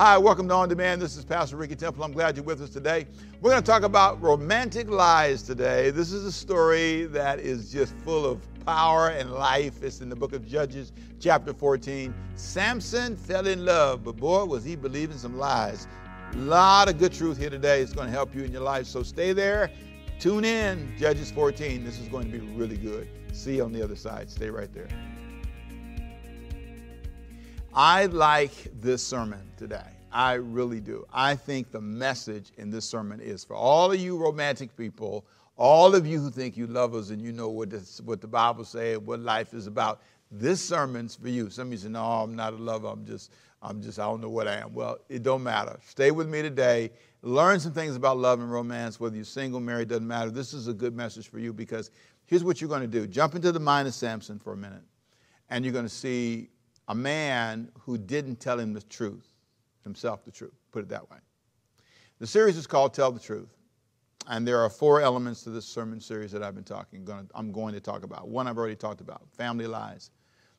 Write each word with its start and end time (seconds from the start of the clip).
Hi, 0.00 0.16
welcome 0.16 0.48
to 0.48 0.54
On 0.54 0.66
Demand. 0.66 1.02
This 1.02 1.18
is 1.18 1.26
Pastor 1.26 1.56
Ricky 1.56 1.76
Temple. 1.76 2.02
I'm 2.02 2.12
glad 2.12 2.34
you're 2.34 2.42
with 2.42 2.62
us 2.62 2.70
today. 2.70 3.06
We're 3.42 3.50
going 3.50 3.62
to 3.62 3.70
talk 3.70 3.82
about 3.82 4.18
romantic 4.22 4.88
lies 4.88 5.42
today. 5.42 5.90
This 5.90 6.10
is 6.10 6.24
a 6.24 6.32
story 6.32 7.04
that 7.08 7.38
is 7.38 7.70
just 7.70 7.94
full 7.96 8.24
of 8.24 8.40
power 8.64 9.10
and 9.10 9.30
life. 9.30 9.82
It's 9.82 10.00
in 10.00 10.08
the 10.08 10.16
book 10.16 10.32
of 10.32 10.46
Judges, 10.46 10.92
chapter 11.20 11.52
14. 11.52 12.14
Samson 12.34 13.14
fell 13.14 13.46
in 13.46 13.66
love, 13.66 14.02
but 14.02 14.16
boy, 14.16 14.46
was 14.46 14.64
he 14.64 14.74
believing 14.74 15.18
some 15.18 15.36
lies. 15.36 15.86
A 16.32 16.36
lot 16.38 16.88
of 16.88 16.96
good 16.96 17.12
truth 17.12 17.36
here 17.36 17.50
today. 17.50 17.82
It's 17.82 17.92
going 17.92 18.06
to 18.06 18.12
help 18.12 18.34
you 18.34 18.42
in 18.42 18.52
your 18.52 18.62
life. 18.62 18.86
So 18.86 19.02
stay 19.02 19.34
there. 19.34 19.70
Tune 20.18 20.46
in, 20.46 20.94
Judges 20.98 21.30
14. 21.30 21.84
This 21.84 21.98
is 21.98 22.08
going 22.08 22.32
to 22.32 22.38
be 22.38 22.46
really 22.54 22.78
good. 22.78 23.06
See 23.32 23.56
you 23.56 23.64
on 23.64 23.72
the 23.72 23.82
other 23.82 23.96
side. 23.96 24.30
Stay 24.30 24.48
right 24.48 24.72
there. 24.72 24.88
I 27.72 28.06
like 28.06 28.50
this 28.80 29.00
sermon 29.00 29.48
today. 29.56 29.86
I 30.10 30.34
really 30.34 30.80
do. 30.80 31.06
I 31.12 31.36
think 31.36 31.70
the 31.70 31.80
message 31.80 32.50
in 32.58 32.68
this 32.68 32.84
sermon 32.84 33.20
is 33.20 33.44
for 33.44 33.54
all 33.54 33.92
of 33.92 34.00
you 34.00 34.16
romantic 34.16 34.76
people, 34.76 35.24
all 35.56 35.94
of 35.94 36.04
you 36.04 36.18
who 36.20 36.30
think 36.30 36.56
you 36.56 36.66
love 36.66 36.96
us 36.96 37.10
and 37.10 37.22
you 37.22 37.30
know 37.30 37.48
what, 37.48 37.70
this, 37.70 38.00
what 38.00 38.20
the 38.20 38.26
Bible 38.26 38.64
says, 38.64 38.98
what 38.98 39.20
life 39.20 39.54
is 39.54 39.68
about. 39.68 40.02
This 40.32 40.60
sermon's 40.60 41.14
for 41.14 41.28
you. 41.28 41.48
Some 41.48 41.68
of 41.68 41.72
you 41.72 41.78
say, 41.78 41.88
"No, 41.88 42.02
I'm 42.02 42.34
not 42.34 42.54
a 42.54 42.56
lover. 42.56 42.88
I'm 42.88 43.04
just, 43.04 43.32
I'm 43.62 43.80
just, 43.82 43.98
I 43.98 44.04
don't 44.04 44.20
know 44.20 44.28
what 44.28 44.46
I 44.46 44.56
am." 44.56 44.72
Well, 44.72 44.98
it 45.08 45.24
don't 45.24 45.42
matter. 45.42 45.78
Stay 45.84 46.12
with 46.12 46.28
me 46.28 46.40
today. 46.40 46.90
Learn 47.22 47.58
some 47.58 47.72
things 47.72 47.96
about 47.96 48.16
love 48.16 48.40
and 48.40 48.50
romance. 48.50 49.00
Whether 49.00 49.16
you're 49.16 49.24
single, 49.24 49.58
married, 49.58 49.88
doesn't 49.88 50.06
matter. 50.06 50.30
This 50.30 50.54
is 50.54 50.68
a 50.68 50.72
good 50.72 50.94
message 50.94 51.28
for 51.28 51.40
you 51.40 51.52
because 51.52 51.90
here's 52.26 52.44
what 52.44 52.60
you're 52.60 52.70
going 52.70 52.82
to 52.82 52.86
do: 52.86 53.08
jump 53.08 53.34
into 53.34 53.50
the 53.50 53.58
mind 53.58 53.88
of 53.88 53.94
Samson 53.94 54.38
for 54.38 54.52
a 54.52 54.56
minute, 54.56 54.84
and 55.50 55.64
you're 55.64 55.72
going 55.72 55.84
to 55.84 55.88
see 55.88 56.48
a 56.90 56.94
man 56.94 57.70
who 57.78 57.96
didn't 57.96 58.40
tell 58.40 58.58
him 58.58 58.72
the 58.72 58.82
truth, 58.82 59.28
himself 59.84 60.24
the 60.24 60.30
truth, 60.32 60.58
put 60.72 60.82
it 60.82 60.88
that 60.88 61.08
way. 61.08 61.18
The 62.18 62.26
series 62.26 62.56
is 62.56 62.66
called 62.66 62.92
Tell 62.92 63.12
the 63.12 63.20
Truth. 63.20 63.56
And 64.26 64.46
there 64.46 64.58
are 64.58 64.68
four 64.68 65.00
elements 65.00 65.44
to 65.44 65.50
this 65.50 65.64
sermon 65.64 66.00
series 66.00 66.32
that 66.32 66.42
I've 66.42 66.56
been 66.56 66.64
talking, 66.64 67.08
I'm 67.32 67.52
going 67.52 67.74
to 67.74 67.80
talk 67.80 68.02
about. 68.02 68.28
One 68.28 68.48
I've 68.48 68.58
already 68.58 68.74
talked 68.74 69.00
about 69.00 69.22
family 69.36 69.68
lies. 69.68 70.10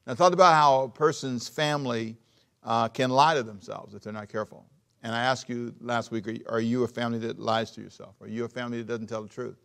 I 0.07 0.13
thought 0.13 0.31
about 0.31 0.53
how 0.53 0.83
a 0.83 0.89
person's 0.89 1.49
family 1.49 2.17
uh, 2.63 2.87
can 2.87 3.09
lie 3.09 3.35
to 3.35 3.43
themselves 3.43 3.93
if 3.93 4.01
they're 4.01 4.13
not 4.13 4.29
careful. 4.29 4.65
And 5.03 5.13
I 5.13 5.23
asked 5.23 5.49
you 5.49 5.75
last 5.81 6.11
week 6.11 6.27
are 6.47 6.61
you 6.61 6.85
a 6.85 6.87
family 6.87 7.19
that 7.19 7.39
lies 7.39 7.71
to 7.71 7.81
yourself? 7.81 8.15
Are 8.21 8.29
you 8.29 8.45
a 8.45 8.49
family 8.49 8.77
that 8.77 8.87
doesn't 8.87 9.07
tell 9.07 9.21
the 9.21 9.29
truth? 9.29 9.57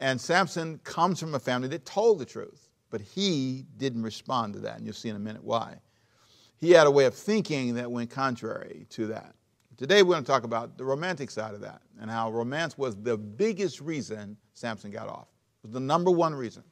And 0.00 0.20
Samson 0.20 0.78
comes 0.82 1.20
from 1.20 1.36
a 1.36 1.40
family 1.40 1.68
that 1.68 1.86
told 1.86 2.18
the 2.18 2.26
truth, 2.26 2.70
but 2.90 3.00
he 3.00 3.66
didn't 3.76 4.02
respond 4.02 4.54
to 4.54 4.60
that. 4.60 4.78
And 4.78 4.84
you'll 4.84 4.94
see 4.94 5.08
in 5.08 5.14
a 5.14 5.20
minute 5.20 5.44
why 5.44 5.76
he 6.62 6.70
had 6.70 6.86
a 6.86 6.90
way 6.90 7.06
of 7.06 7.14
thinking 7.14 7.74
that 7.74 7.90
went 7.90 8.08
contrary 8.08 8.86
to 8.90 9.08
that. 9.08 9.34
Today 9.76 10.04
we're 10.04 10.12
going 10.12 10.22
to 10.22 10.30
talk 10.30 10.44
about 10.44 10.78
the 10.78 10.84
romantic 10.84 11.28
side 11.28 11.54
of 11.54 11.60
that 11.62 11.82
and 12.00 12.08
how 12.08 12.30
romance 12.30 12.78
was 12.78 12.94
the 12.94 13.18
biggest 13.18 13.80
reason 13.80 14.36
Samson 14.54 14.92
got 14.92 15.08
off. 15.08 15.26
It 15.64 15.66
was 15.66 15.72
the 15.72 15.80
number 15.80 16.12
one 16.12 16.32
reason. 16.32 16.62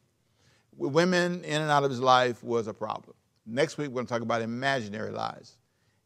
Women 0.77 1.43
in 1.43 1.61
and 1.61 1.69
out 1.69 1.83
of 1.83 1.89
his 1.89 1.99
life 1.99 2.41
was 2.41 2.67
a 2.67 2.73
problem. 2.73 3.17
Next 3.45 3.77
week 3.77 3.89
we're 3.89 3.95
going 3.95 4.05
to 4.05 4.13
talk 4.13 4.21
about 4.21 4.41
imaginary 4.41 5.11
lies. 5.11 5.57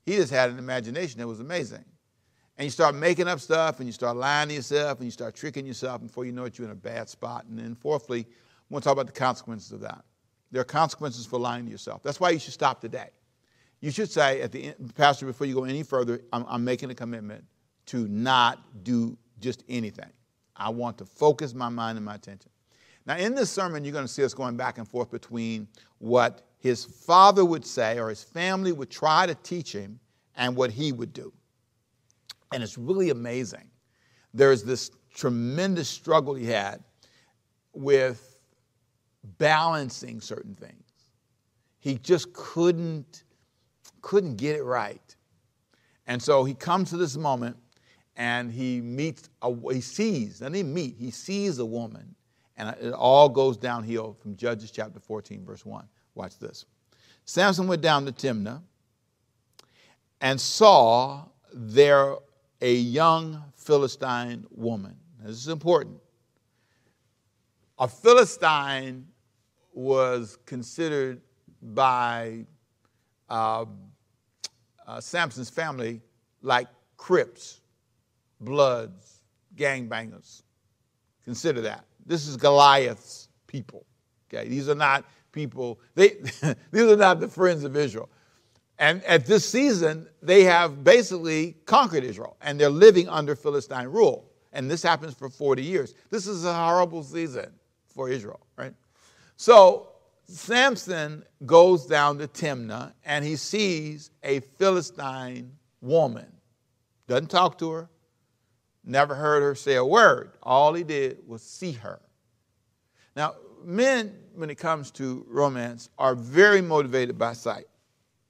He 0.03 0.15
just 0.15 0.31
had 0.33 0.49
an 0.49 0.57
imagination 0.57 1.19
that 1.19 1.27
was 1.27 1.39
amazing. 1.39 1.85
And 2.57 2.65
you 2.65 2.71
start 2.71 2.95
making 2.95 3.27
up 3.27 3.39
stuff 3.39 3.77
and 3.77 3.85
you 3.87 3.93
start 3.93 4.17
lying 4.17 4.49
to 4.49 4.55
yourself 4.55 4.97
and 4.97 5.05
you 5.05 5.11
start 5.11 5.35
tricking 5.35 5.67
yourself. 5.67 6.01
Before 6.01 6.25
you 6.25 6.31
know 6.31 6.45
it, 6.45 6.57
you're 6.57 6.65
in 6.65 6.71
a 6.71 6.75
bad 6.75 7.07
spot. 7.07 7.45
And 7.47 7.59
then 7.59 7.75
fourthly, 7.75 8.25
we're 8.67 8.75
going 8.77 8.81
to 8.81 8.85
talk 8.85 8.93
about 8.93 9.05
the 9.05 9.19
consequences 9.19 9.73
of 9.73 9.81
that. 9.81 10.03
There 10.51 10.61
are 10.61 10.65
consequences 10.65 11.27
for 11.27 11.37
lying 11.37 11.65
to 11.65 11.71
yourself. 11.71 12.01
That's 12.01 12.19
why 12.19 12.31
you 12.31 12.39
should 12.39 12.53
stop 12.53 12.81
today 12.81 13.09
you 13.81 13.91
should 13.91 14.11
say 14.11 14.41
at 14.41 14.51
the 14.51 14.65
end, 14.65 14.93
Pastor, 14.95 15.25
before 15.25 15.47
you 15.47 15.53
go 15.53 15.63
any 15.63 15.83
further, 15.83 16.21
I'm, 16.33 16.45
I'm 16.47 16.63
making 16.63 16.89
a 16.91 16.95
commitment 16.95 17.43
to 17.87 18.07
not 18.07 18.83
do 18.83 19.17
just 19.39 19.63
anything. 19.69 20.09
I 20.55 20.69
want 20.69 20.97
to 20.99 21.05
focus 21.05 21.53
my 21.53 21.69
mind 21.69 21.97
and 21.97 22.05
my 22.05 22.15
attention. 22.15 22.51
Now, 23.05 23.17
in 23.17 23.35
this 23.35 23.51
sermon, 23.51 23.83
you're 23.83 23.93
going 23.93 24.05
to 24.05 24.11
see 24.11 24.23
us 24.23 24.33
going 24.33 24.57
back 24.57 24.77
and 24.77 24.87
forth 24.87 25.11
between 25.11 25.67
what 25.99 26.47
his 26.57 26.83
father 26.83 27.45
would 27.45 27.65
say 27.65 27.99
or 27.99 28.09
his 28.09 28.23
family 28.23 28.71
would 28.71 28.89
try 28.89 29.27
to 29.27 29.35
teach 29.35 29.71
him 29.71 29.99
and 30.35 30.55
what 30.55 30.71
he 30.71 30.91
would 30.91 31.13
do. 31.13 31.31
And 32.51 32.63
it's 32.63 32.77
really 32.77 33.11
amazing. 33.11 33.69
There's 34.33 34.63
this 34.63 34.89
tremendous 35.13 35.87
struggle 35.87 36.33
he 36.33 36.45
had 36.45 36.83
with 37.73 38.39
balancing 39.37 40.19
certain 40.21 40.55
things. 40.55 40.83
He 41.79 41.99
just 41.99 42.33
couldn't 42.33 43.24
couldn't 44.05 44.35
get 44.35 44.55
it 44.55 44.63
right. 44.63 45.15
And 46.05 46.21
so 46.21 46.43
he 46.43 46.53
comes 46.53 46.91
to 46.91 46.97
this 46.97 47.17
moment 47.17 47.57
and 48.15 48.51
he 48.51 48.79
meets, 48.79 49.31
a, 49.41 49.51
he 49.73 49.81
sees, 49.81 50.39
doesn't 50.39 50.53
he 50.53 50.61
meet, 50.61 50.95
he 50.99 51.09
sees 51.09 51.57
a 51.57 51.65
woman. 51.65 52.13
And 52.55 52.69
it 52.79 52.93
all 52.93 53.27
goes 53.27 53.57
downhill 53.57 54.15
from 54.21 54.35
Judges 54.35 54.69
chapter 54.69 54.99
14, 54.99 55.43
verse 55.43 55.65
1. 55.65 55.87
Watch 56.13 56.37
this. 56.37 56.65
Samson 57.25 57.67
went 57.67 57.81
down 57.81 58.05
to 58.05 58.11
Timnah 58.11 58.61
and 60.21 60.39
saw 60.39 61.25
there 61.51 62.15
a 62.61 62.73
young 62.75 63.43
Philistine 63.55 64.45
woman. 64.51 64.95
Now, 65.19 65.29
this 65.29 65.37
is 65.37 65.47
important. 65.47 65.97
A 67.79 67.87
Philistine 67.87 69.07
was 69.73 70.37
considered 70.45 71.21
by 71.59 72.45
uh, 73.29 73.65
uh, 74.87 75.01
Samson's 75.01 75.49
family 75.49 76.01
like 76.41 76.67
Crips, 76.97 77.61
Bloods, 78.39 79.21
gangbangers. 79.55 80.43
Consider 81.23 81.61
that. 81.61 81.85
This 82.05 82.27
is 82.27 82.37
Goliath's 82.37 83.29
people. 83.47 83.85
Okay, 84.27 84.47
these 84.47 84.69
are 84.69 84.75
not 84.75 85.05
people. 85.31 85.79
They 85.95 86.09
these 86.71 86.83
are 86.83 86.95
not 86.95 87.19
the 87.19 87.27
friends 87.27 87.63
of 87.63 87.75
Israel. 87.75 88.09
And 88.77 89.03
at 89.05 89.25
this 89.25 89.47
season, 89.47 90.07
they 90.21 90.43
have 90.43 90.83
basically 90.83 91.55
conquered 91.65 92.03
Israel, 92.03 92.35
and 92.41 92.59
they're 92.59 92.69
living 92.69 93.07
under 93.07 93.35
Philistine 93.35 93.87
rule. 93.87 94.29
And 94.51 94.69
this 94.69 94.83
happens 94.83 95.13
for 95.13 95.29
40 95.29 95.61
years. 95.63 95.95
This 96.09 96.27
is 96.27 96.45
a 96.45 96.53
horrible 96.53 97.03
season 97.03 97.51
for 97.87 98.09
Israel, 98.09 98.45
right? 98.57 98.73
So 99.37 99.94
Samson 100.27 101.23
goes 101.45 101.85
down 101.85 102.17
to 102.17 102.27
Timnah 102.27 102.93
and 103.03 103.23
he 103.23 103.35
sees 103.35 104.11
a 104.23 104.39
Philistine 104.39 105.51
woman. 105.81 106.31
Doesn't 107.07 107.29
talk 107.29 107.57
to 107.59 107.69
her, 107.71 107.89
never 108.83 109.13
heard 109.13 109.41
her 109.41 109.55
say 109.55 109.75
a 109.75 109.85
word. 109.85 110.31
All 110.41 110.73
he 110.73 110.83
did 110.83 111.19
was 111.27 111.43
see 111.43 111.73
her. 111.73 111.99
Now, 113.15 113.35
men, 113.63 114.15
when 114.33 114.49
it 114.49 114.55
comes 114.55 114.91
to 114.91 115.25
romance, 115.29 115.89
are 115.97 116.15
very 116.15 116.61
motivated 116.61 117.17
by 117.17 117.33
sight. 117.33 117.65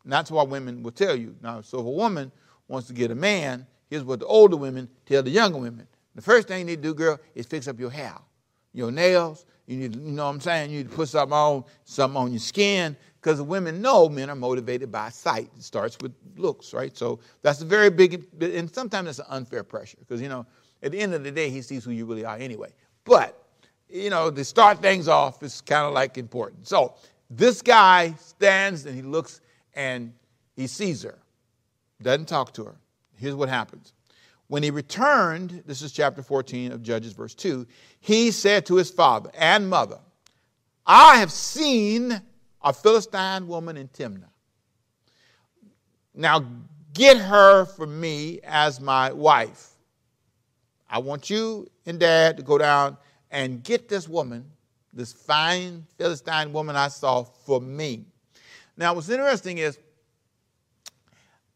And 0.04 0.12
that's 0.12 0.30
why 0.30 0.44
women 0.44 0.84
will 0.84 0.92
tell 0.92 1.16
you. 1.16 1.36
Now, 1.42 1.62
so 1.62 1.80
if 1.80 1.86
a 1.86 1.90
woman 1.90 2.32
wants 2.68 2.88
to 2.88 2.94
get 2.94 3.12
a 3.12 3.16
man, 3.16 3.66
here's 3.90 4.04
what 4.04 4.20
the 4.20 4.26
older 4.26 4.58
women 4.58 4.90
tell 5.06 5.24
the 5.24 5.32
younger 5.32 5.58
women. 5.58 5.88
The 6.14 6.22
first 6.22 6.48
thing 6.48 6.60
you 6.60 6.66
need 6.66 6.82
to 6.84 6.90
do, 6.90 6.94
girl, 6.94 7.20
is 7.34 7.46
fix 7.46 7.68
up 7.68 7.80
your 7.80 7.90
hair, 7.90 8.16
your 8.74 8.92
nails, 8.92 9.46
you 9.68 9.78
need, 9.78 9.96
you 9.96 10.12
know 10.12 10.26
what 10.26 10.32
I'm 10.32 10.40
saying? 10.42 10.72
You 10.72 10.78
need 10.78 10.90
to 10.90 10.96
put 10.96 11.10
something 11.10 11.34
on, 11.34 11.64
something 11.86 12.18
on 12.18 12.32
your 12.32 12.40
skin, 12.40 12.96
because 13.22 13.42
women 13.42 13.82
know 13.82 14.08
men 14.08 14.30
are 14.30 14.36
motivated 14.36 14.92
by 14.92 15.10
sight. 15.10 15.50
It 15.58 15.64
starts 15.64 15.98
with 16.02 16.14
looks, 16.38 16.74
right? 16.74 16.96
So 16.96 17.20
that's 17.42 17.62
a 17.62 17.66
very 17.66 17.90
big, 17.90 18.26
and 18.42 18.74
sometimes 18.74 19.10
it's 19.10 19.20
an 19.20 19.26
unfair 19.30 19.64
pressure, 19.64 19.98
because 20.00 20.22
you 20.22 20.30
know, 20.30 20.46
at 20.84 20.92
the 20.92 21.00
end 21.00 21.14
of 21.14 21.24
the 21.24 21.32
day, 21.32 21.50
he 21.50 21.62
sees 21.62 21.84
who 21.84 21.92
you 21.92 22.06
really 22.06 22.26
are 22.26 22.38
anyway. 22.38 22.70
But 23.04 23.42
you 23.90 24.10
know, 24.10 24.30
to 24.30 24.44
start 24.44 24.82
things 24.82 25.08
off 25.08 25.42
is 25.42 25.62
kind 25.62 25.86
of 25.86 25.94
like 25.94 26.18
important. 26.18 26.68
So 26.68 26.96
this 27.30 27.62
guy 27.62 28.14
stands 28.20 28.86
and 28.86 28.96
he 28.96 29.02
looks 29.02 29.42
and 29.74 30.14
he 30.56 30.68
sees 30.68 31.04
her, 31.04 31.18
doesn't 32.02 32.28
talk 32.28 32.54
to 32.54 32.66
her. 32.66 32.76
Here's 33.18 33.36
what 33.36 33.50
happens. 33.50 33.94
When 34.48 34.62
he 34.62 34.70
returned, 34.70 35.64
this 35.66 35.82
is 35.82 35.92
chapter 35.92 36.22
14 36.22 36.72
of 36.72 36.84
Judges, 36.84 37.14
verse 37.14 37.34
2, 37.34 37.66
he 38.00 38.32
said 38.32 38.66
to 38.68 38.76
his 38.76 38.92
father 38.92 39.32
and 39.34 39.70
mother, 39.70 40.00
I 40.86 41.18
have 41.18 41.32
seen 41.32 42.22
a 42.62 42.74
Philistine 42.74 43.48
woman 43.48 43.76
in 43.76 43.88
Timnah. 43.88 44.30
Now 46.14 46.46
get 46.94 47.18
her 47.18 47.66
for 47.66 47.88
me 47.88 48.40
as 48.44 48.80
my 48.80 49.12
wife. 49.12 49.72
I 50.90 51.00
want 51.00 51.30
you 51.30 51.68
and 51.86 52.00
dad 52.00 52.38
to 52.38 52.44
go 52.44 52.58
down 52.58 52.98
and 53.32 53.64
get 53.64 53.90
this 53.90 54.08
woman, 54.08 54.46
this 54.94 55.12
fine 55.12 55.86
Philistine 55.98 56.54
woman 56.54 56.76
I 56.76 56.88
saw, 56.88 57.24
for 57.24 57.60
me. 57.60 58.06
Now, 58.78 58.94
what's 58.94 59.10
interesting 59.10 59.58
is 59.58 59.80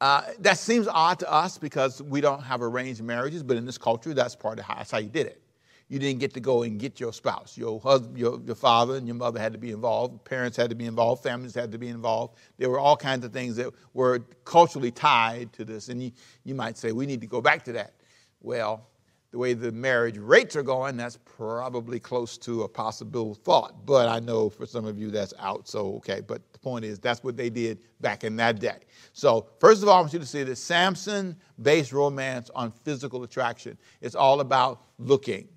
uh, 0.01 0.23
that 0.39 0.57
seems 0.57 0.87
odd 0.87 1.19
to 1.19 1.31
us 1.31 1.57
because 1.57 2.01
we 2.01 2.21
don't 2.21 2.41
have 2.41 2.61
arranged 2.61 3.01
marriages, 3.03 3.43
but 3.43 3.57
in 3.57 3.65
this 3.65 3.77
culture, 3.77 4.13
that's 4.13 4.35
part 4.35 4.59
of 4.59 4.65
how, 4.65 4.75
that's 4.75 4.91
how 4.91 4.97
you 4.97 5.09
did 5.09 5.27
it. 5.27 5.41
you 5.89 5.97
didn't 5.97 6.19
get 6.19 6.33
to 6.35 6.39
go 6.39 6.61
and 6.63 6.79
get 6.79 6.99
your 6.99 7.11
spouse. 7.11 7.57
Your 7.57 7.79
husband, 7.79 8.17
your, 8.17 8.39
your 8.41 8.55
father 8.55 8.95
and 8.95 9.07
your 9.07 9.15
mother 9.15 9.39
had 9.39 9.51
to 9.53 9.59
be 9.59 9.71
involved. 9.71 10.23
Parents 10.23 10.55
had 10.55 10.69
to 10.69 10.75
be 10.75 10.85
involved. 10.85 11.23
Families 11.23 11.55
had 11.55 11.71
to 11.71 11.79
be 11.79 11.87
involved. 11.87 12.35
There 12.59 12.69
were 12.69 12.79
all 12.79 12.95
kinds 12.95 13.25
of 13.25 13.33
things 13.33 13.55
that 13.55 13.73
were 13.95 14.19
culturally 14.45 14.91
tied 14.91 15.51
to 15.53 15.65
this. 15.65 15.89
And 15.89 16.01
you, 16.01 16.11
you 16.43 16.53
might 16.53 16.77
say, 16.77 16.91
we 16.91 17.07
need 17.07 17.21
to 17.21 17.27
go 17.27 17.41
back 17.41 17.63
to 17.65 17.73
that. 17.73 17.95
Well, 18.41 18.87
the 19.31 19.37
way 19.37 19.53
the 19.53 19.71
marriage 19.71 20.17
rates 20.17 20.55
are 20.55 20.63
going, 20.63 20.97
that's 20.97 21.17
probably 21.23 21.99
close 21.99 22.37
to 22.39 22.63
a 22.63 22.67
possible 22.67 23.35
thought. 23.35 23.85
But 23.85 24.07
I 24.07 24.19
know 24.19 24.49
for 24.49 24.65
some 24.65 24.85
of 24.85 24.97
you 24.97 25.11
that's 25.11 25.33
out, 25.37 25.67
so 25.67 25.95
okay. 25.97 26.21
But 26.21 26.41
the 26.51 26.59
point 26.59 26.83
is, 26.83 26.99
that's 26.99 27.23
what 27.23 27.37
they 27.37 27.49
did 27.49 27.79
back 28.01 28.23
in 28.23 28.35
that 28.37 28.59
day. 28.59 28.79
So, 29.13 29.47
first 29.59 29.83
of 29.83 29.89
all, 29.89 29.97
I 29.97 30.01
want 30.01 30.13
you 30.13 30.19
to 30.19 30.25
see 30.25 30.43
that 30.43 30.55
Samson 30.55 31.35
based 31.61 31.93
romance 31.93 32.49
on 32.55 32.71
physical 32.71 33.23
attraction. 33.23 33.77
It's 34.01 34.15
all 34.15 34.39
about 34.39 34.81
looking. 34.97 35.47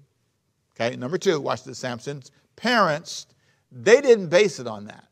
Okay, 0.74 0.96
number 0.96 1.18
two, 1.18 1.40
watch 1.40 1.64
this 1.64 1.78
Samson's 1.78 2.30
parents, 2.56 3.26
they 3.70 4.00
didn't 4.00 4.28
base 4.28 4.58
it 4.58 4.66
on 4.66 4.84
that. 4.86 5.04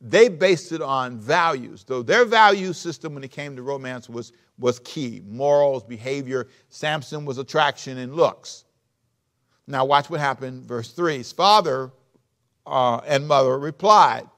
They 0.00 0.28
based 0.28 0.72
it 0.72 0.80
on 0.80 1.18
values. 1.18 1.84
Though 1.84 2.02
their 2.02 2.24
value 2.24 2.72
system 2.72 3.14
when 3.14 3.22
it 3.22 3.30
came 3.30 3.54
to 3.56 3.62
romance 3.62 4.08
was, 4.08 4.32
was 4.60 4.78
key 4.80 5.22
morals, 5.26 5.82
behavior. 5.82 6.48
Samson 6.68 7.24
was 7.24 7.38
attraction 7.38 7.98
and 7.98 8.14
looks. 8.14 8.64
Now, 9.66 9.84
watch 9.84 10.10
what 10.10 10.20
happened. 10.20 10.66
Verse 10.66 10.92
3 10.92 11.18
His 11.18 11.32
father 11.32 11.90
uh, 12.66 12.98
and 13.06 13.26
mother 13.26 13.58
replied, 13.58 14.28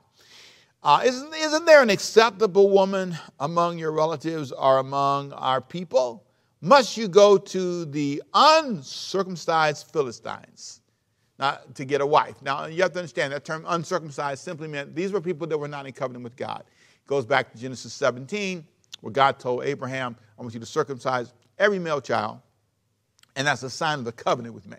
uh, 0.82 1.00
isn't, 1.04 1.34
isn't 1.34 1.64
there 1.64 1.80
an 1.80 1.90
acceptable 1.90 2.68
woman 2.68 3.16
among 3.38 3.78
your 3.78 3.92
relatives 3.92 4.50
or 4.50 4.78
among 4.78 5.32
our 5.34 5.60
people? 5.60 6.24
Must 6.60 6.96
you 6.96 7.08
go 7.08 7.38
to 7.38 7.84
the 7.84 8.22
uncircumcised 8.34 9.86
Philistines 9.92 10.80
now, 11.38 11.58
to 11.74 11.84
get 11.84 12.00
a 12.00 12.06
wife? 12.06 12.40
Now, 12.42 12.66
you 12.66 12.82
have 12.82 12.92
to 12.92 12.98
understand 12.98 13.32
that 13.32 13.44
term 13.44 13.64
uncircumcised 13.68 14.42
simply 14.42 14.66
meant 14.66 14.94
these 14.94 15.12
were 15.12 15.20
people 15.20 15.46
that 15.46 15.58
were 15.58 15.68
not 15.68 15.86
in 15.86 15.92
covenant 15.92 16.24
with 16.24 16.36
God. 16.36 16.64
It 16.68 17.06
goes 17.06 17.26
back 17.26 17.52
to 17.52 17.58
Genesis 17.58 17.92
17, 17.92 18.66
where 19.00 19.12
God 19.12 19.38
told 19.38 19.64
Abraham, 19.64 20.16
I 20.38 20.42
want 20.42 20.54
you 20.54 20.60
to 20.60 20.66
circumcise 20.66 21.32
every 21.58 21.78
male 21.78 22.00
child, 22.00 22.40
and 23.36 23.46
that's 23.46 23.62
a 23.62 23.70
sign 23.70 23.98
of 23.98 24.04
the 24.04 24.12
covenant 24.12 24.54
with 24.54 24.66
me. 24.66 24.76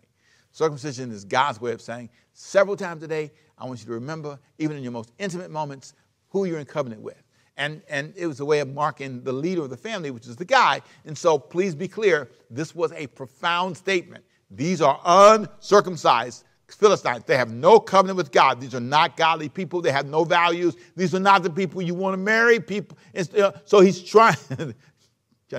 Circumcision 0.51 1.11
is 1.11 1.25
God's 1.25 1.59
way 1.59 1.71
of 1.71 1.81
saying, 1.81 2.09
several 2.33 2.75
times 2.75 3.03
a 3.03 3.07
day, 3.07 3.31
I 3.57 3.65
want 3.65 3.79
you 3.79 3.85
to 3.87 3.93
remember, 3.93 4.39
even 4.59 4.77
in 4.77 4.83
your 4.83 4.91
most 4.91 5.11
intimate 5.17 5.51
moments, 5.51 5.93
who 6.29 6.45
you're 6.45 6.59
in 6.59 6.65
covenant 6.65 7.01
with. 7.01 7.21
And, 7.57 7.83
and 7.87 8.13
it 8.15 8.25
was 8.25 8.39
a 8.39 8.45
way 8.45 8.59
of 8.59 8.73
marking 8.73 9.23
the 9.23 9.33
leader 9.33 9.61
of 9.61 9.69
the 9.69 9.77
family, 9.77 10.09
which 10.11 10.27
is 10.27 10.35
the 10.35 10.45
guy. 10.45 10.81
And 11.05 11.17
so 11.17 11.37
please 11.37 11.75
be 11.75 11.87
clear, 11.87 12.29
this 12.49 12.73
was 12.73 12.91
a 12.93 13.07
profound 13.07 13.77
statement. 13.77 14.25
These 14.49 14.81
are 14.81 14.99
uncircumcised 15.05 16.43
Philistines. 16.73 17.23
They 17.25 17.37
have 17.37 17.51
no 17.51 17.79
covenant 17.79 18.17
with 18.17 18.31
God. 18.31 18.59
These 18.59 18.75
are 18.75 18.79
not 18.79 19.17
godly 19.17 19.49
people. 19.49 19.81
They 19.81 19.91
have 19.91 20.07
no 20.07 20.23
values. 20.23 20.75
These 20.95 21.13
are 21.15 21.19
not 21.19 21.43
the 21.43 21.49
people 21.49 21.81
you 21.81 21.93
want 21.93 22.13
to 22.13 22.17
marry. 22.17 22.59
People. 22.59 22.97
Uh, 23.15 23.51
so 23.65 23.79
he's 23.79 24.01
trying, 24.01 24.35
trying 24.57 24.75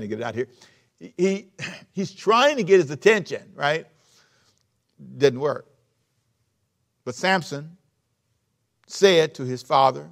to 0.03 0.07
get 0.07 0.21
it 0.21 0.23
out 0.23 0.35
here. 0.35 0.49
He, 0.99 1.49
he's 1.93 2.13
trying 2.13 2.57
to 2.57 2.63
get 2.63 2.81
his 2.81 2.91
attention, 2.91 3.53
right? 3.55 3.87
Didn't 5.19 5.41
work. 5.41 5.67
But 7.05 7.15
Samson 7.15 7.77
said 8.87 9.35
to 9.35 9.45
his 9.45 9.63
father, 9.63 10.11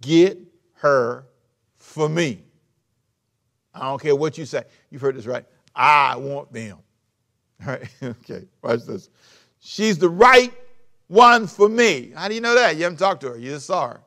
Get 0.00 0.38
her 0.74 1.26
for 1.76 2.08
me. 2.08 2.42
I 3.74 3.80
don't 3.80 4.00
care 4.00 4.16
what 4.16 4.38
you 4.38 4.46
say. 4.46 4.64
You've 4.90 5.02
heard 5.02 5.16
this, 5.16 5.26
right? 5.26 5.44
I 5.74 6.16
want 6.16 6.52
them. 6.52 6.78
All 7.66 7.72
right, 7.72 7.88
okay, 8.02 8.46
watch 8.62 8.84
this. 8.84 9.10
She's 9.60 9.98
the 9.98 10.08
right 10.08 10.52
one 11.06 11.46
for 11.46 11.68
me. 11.68 12.12
How 12.14 12.28
do 12.28 12.34
you 12.34 12.40
know 12.40 12.54
that? 12.54 12.76
You 12.76 12.84
haven't 12.84 12.98
talked 12.98 13.20
to 13.22 13.30
her, 13.30 13.38
you 13.38 13.50
just 13.50 13.66
saw 13.66 13.88
her. 13.88 14.00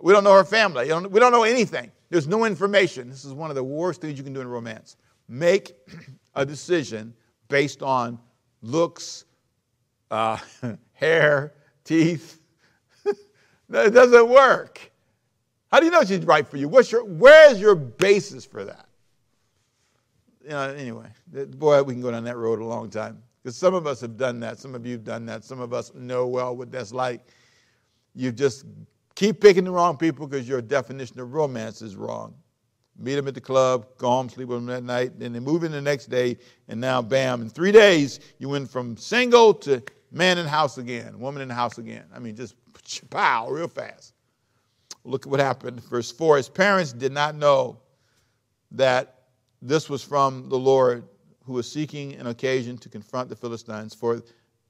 We 0.00 0.12
don't 0.12 0.24
know 0.24 0.34
her 0.34 0.44
family, 0.44 0.88
don't, 0.88 1.10
we 1.10 1.20
don't 1.20 1.32
know 1.32 1.44
anything. 1.44 1.90
There's 2.10 2.28
no 2.28 2.44
information. 2.44 3.08
This 3.08 3.24
is 3.24 3.32
one 3.32 3.50
of 3.50 3.56
the 3.56 3.64
worst 3.64 4.02
things 4.02 4.18
you 4.18 4.24
can 4.24 4.34
do 4.34 4.42
in 4.42 4.48
romance. 4.48 4.96
Make 5.28 5.72
a 6.34 6.44
decision 6.44 7.14
based 7.48 7.82
on 7.82 8.18
looks, 8.60 9.24
uh, 10.10 10.36
hair, 10.92 11.54
teeth. 11.84 12.40
that 13.70 13.94
doesn't 13.94 14.28
work. 14.28 14.90
How 15.70 15.80
do 15.80 15.86
you 15.86 15.92
know 15.92 16.04
she's 16.04 16.24
right 16.24 16.46
for 16.46 16.58
you? 16.58 16.68
What's 16.68 16.92
your, 16.92 17.04
where's 17.04 17.58
your 17.58 17.74
basis 17.74 18.44
for 18.44 18.64
that? 18.64 18.86
You 20.42 20.50
know, 20.50 20.68
anyway, 20.68 21.06
boy, 21.32 21.82
we 21.82 21.94
can 21.94 22.02
go 22.02 22.10
down 22.10 22.24
that 22.24 22.36
road 22.36 22.60
a 22.60 22.64
long 22.64 22.90
time. 22.90 23.22
Because 23.42 23.56
some 23.56 23.74
of 23.74 23.86
us 23.86 24.00
have 24.00 24.16
done 24.16 24.38
that. 24.40 24.58
Some 24.58 24.74
of 24.74 24.86
you 24.86 24.92
have 24.92 25.04
done 25.04 25.26
that. 25.26 25.44
Some 25.44 25.60
of 25.60 25.72
us 25.72 25.92
know 25.94 26.26
well 26.26 26.56
what 26.56 26.70
that's 26.70 26.92
like. 26.92 27.26
You 28.14 28.30
just 28.30 28.64
keep 29.14 29.40
picking 29.40 29.64
the 29.64 29.70
wrong 29.70 29.96
people 29.96 30.26
because 30.26 30.48
your 30.48 30.62
definition 30.62 31.18
of 31.18 31.32
romance 31.32 31.82
is 31.82 31.96
wrong. 31.96 32.34
Meet 32.98 33.16
them 33.16 33.26
at 33.26 33.34
the 33.34 33.40
club, 33.40 33.86
go 33.98 34.08
home, 34.08 34.28
sleep 34.28 34.48
with 34.48 34.58
them 34.58 34.66
that 34.66 34.84
night, 34.84 35.18
then 35.18 35.32
they 35.32 35.40
move 35.40 35.64
in 35.64 35.72
the 35.72 35.80
next 35.80 36.06
day, 36.06 36.36
and 36.68 36.78
now, 36.78 37.00
bam, 37.00 37.40
in 37.40 37.48
three 37.48 37.72
days, 37.72 38.20
you 38.38 38.50
went 38.50 38.70
from 38.70 38.96
single 38.98 39.54
to 39.54 39.82
man 40.12 40.36
in 40.36 40.46
house 40.46 40.76
again, 40.76 41.18
woman 41.18 41.40
in 41.40 41.48
the 41.48 41.54
house 41.54 41.78
again. 41.78 42.04
I 42.14 42.18
mean, 42.18 42.36
just 42.36 42.54
pow, 43.10 43.48
real 43.48 43.66
fast. 43.66 44.12
Look 45.04 45.26
at 45.26 45.30
what 45.30 45.40
happened. 45.40 45.82
Verse 45.82 46.12
4 46.12 46.36
His 46.36 46.48
parents 46.48 46.92
did 46.92 47.12
not 47.12 47.34
know 47.34 47.80
that 48.72 49.22
this 49.62 49.88
was 49.88 50.02
from 50.02 50.48
the 50.48 50.58
Lord 50.58 51.04
who 51.44 51.54
was 51.54 51.70
seeking 51.70 52.14
an 52.14 52.26
occasion 52.26 52.78
to 52.78 52.88
confront 52.88 53.28
the 53.28 53.36
Philistines, 53.36 53.94
for 53.94 54.22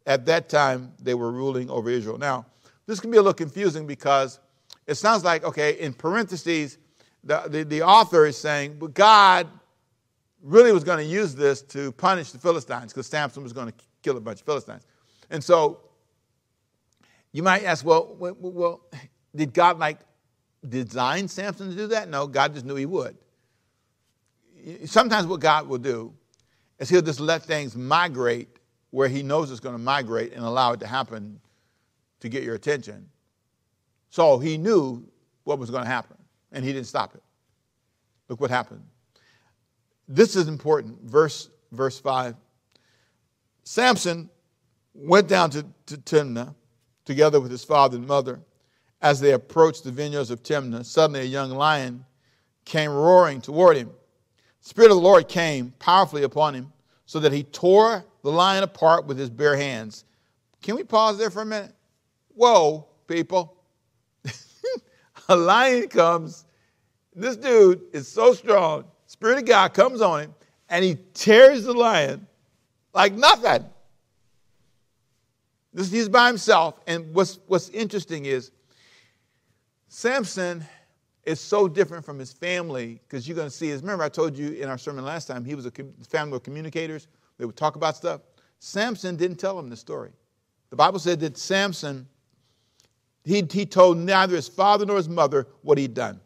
at 0.06 0.26
that 0.26 0.48
time 0.48 0.92
they 1.00 1.14
were 1.14 1.30
ruling 1.30 1.70
over 1.70 1.90
Israel. 1.90 2.18
Now, 2.18 2.46
this 2.86 3.00
can 3.00 3.10
be 3.10 3.16
a 3.16 3.20
little 3.20 3.34
confusing 3.34 3.86
because 3.86 4.40
it 4.86 4.94
sounds 4.94 5.24
like, 5.24 5.44
okay, 5.44 5.78
in 5.78 5.92
parentheses, 5.92 6.78
the, 7.22 7.42
the, 7.46 7.64
the 7.64 7.82
author 7.82 8.26
is 8.26 8.36
saying, 8.36 8.76
but 8.78 8.94
God 8.94 9.46
really 10.42 10.72
was 10.72 10.82
going 10.82 10.98
to 10.98 11.04
use 11.04 11.34
this 11.34 11.62
to 11.62 11.92
punish 11.92 12.32
the 12.32 12.38
Philistines 12.38 12.92
because 12.92 13.06
Samson 13.06 13.42
was 13.42 13.52
going 13.52 13.68
to 13.68 13.74
kill 14.02 14.16
a 14.16 14.20
bunch 14.20 14.40
of 14.40 14.46
Philistines. 14.46 14.82
And 15.30 15.42
so 15.42 15.80
you 17.30 17.42
might 17.42 17.64
ask, 17.64 17.84
well, 17.84 18.16
well, 18.18 18.34
well 18.38 18.80
did 19.34 19.54
God 19.54 19.78
like 19.78 20.00
design 20.68 21.28
Samson 21.28 21.70
to 21.70 21.76
do 21.76 21.86
that? 21.88 22.08
No, 22.08 22.26
God 22.26 22.54
just 22.54 22.66
knew 22.66 22.74
he 22.74 22.86
would. 22.86 23.16
Sometimes 24.84 25.26
what 25.26 25.40
God 25.40 25.68
will 25.68 25.78
do 25.78 26.12
is 26.82 26.88
he'll 26.88 27.00
just 27.00 27.20
let 27.20 27.44
things 27.44 27.76
migrate 27.76 28.48
where 28.90 29.08
he 29.08 29.22
knows 29.22 29.50
it's 29.50 29.60
going 29.60 29.74
to 29.74 29.82
migrate 29.82 30.32
and 30.32 30.44
allow 30.44 30.72
it 30.72 30.80
to 30.80 30.86
happen 30.86 31.40
to 32.20 32.28
get 32.28 32.42
your 32.42 32.56
attention. 32.56 33.08
So 34.10 34.38
he 34.38 34.58
knew 34.58 35.06
what 35.44 35.58
was 35.60 35.70
going 35.70 35.84
to 35.84 35.88
happen 35.88 36.16
and 36.50 36.64
he 36.64 36.72
didn't 36.72 36.88
stop 36.88 37.14
it. 37.14 37.22
Look 38.28 38.40
what 38.40 38.50
happened. 38.50 38.82
This 40.08 40.34
is 40.34 40.48
important. 40.48 41.00
Verse, 41.02 41.48
verse 41.70 42.00
5. 42.00 42.34
Samson 43.62 44.28
went 44.92 45.28
down 45.28 45.50
to, 45.50 45.64
to 45.86 45.96
Timnah 45.96 46.52
together 47.04 47.40
with 47.40 47.52
his 47.52 47.62
father 47.62 47.96
and 47.96 48.06
mother 48.06 48.40
as 49.00 49.20
they 49.20 49.32
approached 49.32 49.84
the 49.84 49.92
vineyards 49.92 50.30
of 50.30 50.42
Timnah, 50.42 50.84
suddenly 50.84 51.20
a 51.20 51.24
young 51.24 51.50
lion 51.50 52.04
came 52.64 52.90
roaring 52.90 53.40
toward 53.40 53.76
him. 53.76 53.90
Spirit 54.62 54.92
of 54.92 54.96
the 54.96 55.02
Lord 55.02 55.28
came 55.28 55.74
powerfully 55.80 56.22
upon 56.22 56.54
him, 56.54 56.72
so 57.04 57.18
that 57.20 57.32
he 57.32 57.42
tore 57.42 58.04
the 58.22 58.30
lion 58.30 58.62
apart 58.62 59.06
with 59.06 59.18
his 59.18 59.28
bare 59.28 59.56
hands. 59.56 60.04
Can 60.62 60.76
we 60.76 60.84
pause 60.84 61.18
there 61.18 61.30
for 61.30 61.42
a 61.42 61.46
minute? 61.46 61.74
Whoa, 62.34 62.86
people. 63.08 63.56
a 65.28 65.36
lion 65.36 65.88
comes. 65.88 66.44
This 67.14 67.36
dude 67.36 67.82
is 67.92 68.06
so 68.06 68.32
strong. 68.32 68.84
Spirit 69.06 69.38
of 69.38 69.44
God 69.46 69.74
comes 69.74 70.00
on 70.00 70.20
him, 70.20 70.34
and 70.70 70.84
he 70.84 70.96
tears 71.12 71.64
the 71.64 71.74
lion 71.74 72.26
like 72.94 73.12
nothing. 73.14 73.64
This, 75.74 75.90
he's 75.90 76.08
by 76.08 76.28
himself. 76.28 76.80
And 76.86 77.12
what's, 77.12 77.40
what's 77.48 77.68
interesting 77.70 78.26
is 78.26 78.52
Samson 79.88 80.64
is 81.24 81.40
so 81.40 81.68
different 81.68 82.04
from 82.04 82.18
his 82.18 82.32
family 82.32 83.00
because 83.02 83.28
you're 83.28 83.36
going 83.36 83.48
to 83.48 83.54
see 83.54 83.68
his. 83.68 83.82
Remember, 83.82 84.04
I 84.04 84.08
told 84.08 84.36
you 84.36 84.52
in 84.52 84.68
our 84.68 84.78
sermon 84.78 85.04
last 85.04 85.26
time, 85.26 85.44
he 85.44 85.54
was 85.54 85.66
a 85.66 85.72
family 86.08 86.36
of 86.36 86.42
communicators. 86.42 87.08
They 87.38 87.44
would 87.44 87.56
talk 87.56 87.76
about 87.76 87.96
stuff. 87.96 88.20
Samson 88.58 89.16
didn't 89.16 89.38
tell 89.38 89.58
him 89.58 89.68
the 89.68 89.76
story. 89.76 90.10
The 90.70 90.76
Bible 90.76 90.98
said 90.98 91.20
that 91.20 91.36
Samson, 91.36 92.06
he, 93.24 93.46
he 93.50 93.66
told 93.66 93.98
neither 93.98 94.36
his 94.36 94.48
father 94.48 94.86
nor 94.86 94.96
his 94.96 95.08
mother 95.08 95.46
what 95.62 95.78
he'd 95.78 95.94
done. 95.94 96.20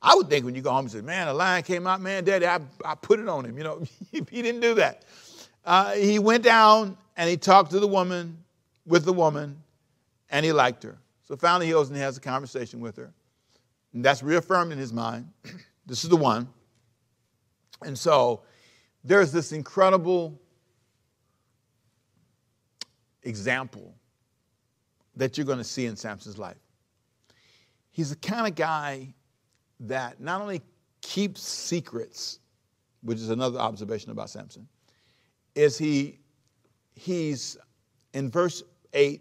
I 0.00 0.14
would 0.16 0.28
think 0.28 0.44
when 0.44 0.54
you 0.54 0.62
go 0.62 0.70
home 0.70 0.86
and 0.86 0.90
say, 0.90 1.00
Man, 1.00 1.28
a 1.28 1.32
lion 1.32 1.62
came 1.62 1.86
out, 1.86 2.00
man, 2.00 2.24
daddy, 2.24 2.46
I, 2.46 2.60
I 2.84 2.94
put 2.96 3.20
it 3.20 3.28
on 3.28 3.44
him. 3.44 3.56
You 3.56 3.64
know, 3.64 3.84
he 4.10 4.20
didn't 4.20 4.60
do 4.60 4.74
that. 4.74 5.04
Uh, 5.64 5.92
he 5.92 6.18
went 6.18 6.42
down 6.42 6.96
and 7.16 7.30
he 7.30 7.36
talked 7.36 7.70
to 7.70 7.80
the 7.80 7.86
woman, 7.86 8.38
with 8.84 9.04
the 9.04 9.12
woman, 9.12 9.62
and 10.30 10.44
he 10.44 10.52
liked 10.52 10.82
her. 10.82 10.98
So 11.22 11.36
finally, 11.36 11.66
he 11.66 11.72
goes 11.72 11.88
and 11.88 11.96
he 11.96 12.02
has 12.02 12.16
a 12.16 12.20
conversation 12.20 12.80
with 12.80 12.96
her. 12.96 13.12
And 13.92 14.04
that's 14.04 14.22
reaffirmed 14.22 14.72
in 14.72 14.78
his 14.78 14.92
mind. 14.92 15.28
this 15.86 16.04
is 16.04 16.10
the 16.10 16.16
one. 16.16 16.48
And 17.84 17.98
so 17.98 18.42
there's 19.04 19.32
this 19.32 19.52
incredible 19.52 20.40
example 23.22 23.94
that 25.16 25.36
you're 25.36 25.46
going 25.46 25.58
to 25.58 25.64
see 25.64 25.86
in 25.86 25.96
Samson's 25.96 26.38
life. 26.38 26.56
He's 27.90 28.10
the 28.10 28.16
kind 28.16 28.46
of 28.46 28.54
guy 28.54 29.14
that 29.80 30.20
not 30.20 30.40
only 30.40 30.62
keeps 31.02 31.42
secrets, 31.42 32.38
which 33.02 33.18
is 33.18 33.30
another 33.30 33.58
observation 33.58 34.10
about 34.10 34.30
Samson, 34.30 34.66
is 35.54 35.76
he 35.76 36.18
he's 36.94 37.58
in 38.14 38.30
verse 38.30 38.62
8, 38.92 39.20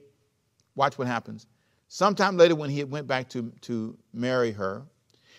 watch 0.75 0.97
what 0.97 1.07
happens. 1.07 1.47
Sometime 1.93 2.37
later, 2.37 2.55
when 2.55 2.69
he 2.69 2.85
went 2.85 3.05
back 3.05 3.27
to, 3.27 3.51
to 3.59 3.97
marry 4.13 4.53
her, 4.53 4.83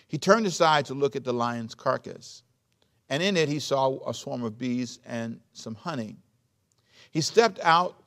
he 0.07 0.19
turned 0.19 0.45
aside 0.45 0.85
to 0.85 0.93
look 0.93 1.15
at 1.15 1.23
the 1.23 1.33
lion's 1.33 1.73
carcass. 1.73 2.43
And 3.09 3.23
in 3.23 3.35
it, 3.37 3.49
he 3.49 3.57
saw 3.57 3.97
a 4.07 4.13
swarm 4.13 4.43
of 4.43 4.55
bees 4.59 4.99
and 5.03 5.39
some 5.53 5.73
honey. 5.73 6.15
He 7.09 7.21
stepped 7.21 7.59
out, 7.63 8.03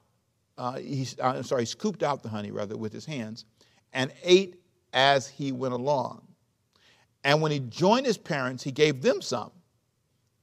uh, 0.57 0.79
he, 0.79 1.09
uh, 1.21 1.31
I'm 1.31 1.43
sorry, 1.43 1.63
he 1.63 1.67
scooped 1.67 2.05
out 2.05 2.23
the 2.23 2.29
honey, 2.29 2.53
rather, 2.53 2.77
with 2.77 2.93
his 2.93 3.05
hands 3.05 3.47
and 3.93 4.13
ate 4.23 4.63
as 4.93 5.27
he 5.27 5.51
went 5.51 5.75
along. 5.75 6.23
And 7.25 7.43
when 7.43 7.51
he 7.51 7.59
joined 7.59 8.07
his 8.07 8.17
parents, 8.17 8.63
he 8.63 8.71
gave 8.71 9.03
them 9.03 9.21
some. 9.21 9.51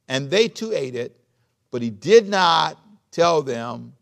And 0.10 0.30
they 0.30 0.50
too 0.50 0.74
ate 0.74 0.96
it, 0.96 1.16
but 1.72 1.82
he 1.82 1.90
did 1.90 2.28
not 2.28 2.78
tell 3.12 3.42
them 3.42 3.94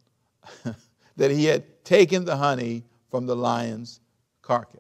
that 1.17 1.29
he 1.29 1.45
had 1.45 1.85
taken 1.85 2.25
the 2.25 2.35
honey 2.35 2.85
from 3.11 3.27
the 3.27 3.35
lion's 3.35 3.99
carcass. 4.41 4.79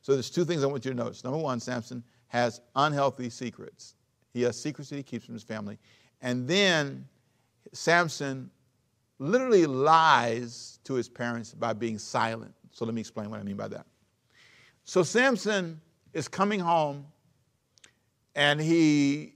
So 0.00 0.14
there's 0.14 0.30
two 0.30 0.44
things 0.44 0.64
I 0.64 0.66
want 0.66 0.84
you 0.84 0.90
to 0.90 0.96
notice. 0.96 1.22
Number 1.22 1.38
one, 1.38 1.60
Samson 1.60 2.02
has 2.26 2.60
unhealthy 2.74 3.30
secrets. 3.30 3.94
He 4.32 4.42
has 4.42 4.60
secrets 4.60 4.90
that 4.90 4.96
he 4.96 5.02
keeps 5.02 5.26
from 5.26 5.34
his 5.34 5.44
family. 5.44 5.78
And 6.22 6.48
then 6.48 7.06
Samson 7.72 8.50
literally 9.18 9.66
lies 9.66 10.80
to 10.84 10.94
his 10.94 11.08
parents 11.08 11.54
by 11.54 11.72
being 11.74 11.98
silent. 11.98 12.54
So 12.72 12.84
let 12.84 12.94
me 12.94 13.00
explain 13.00 13.30
what 13.30 13.38
I 13.38 13.42
mean 13.42 13.56
by 13.56 13.68
that. 13.68 13.86
So 14.84 15.02
Samson 15.02 15.80
is 16.14 16.26
coming 16.26 16.58
home 16.58 17.06
and 18.34 18.60
he 18.60 19.34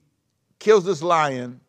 kills 0.59 0.85
this 0.85 1.03
lion, 1.03 1.61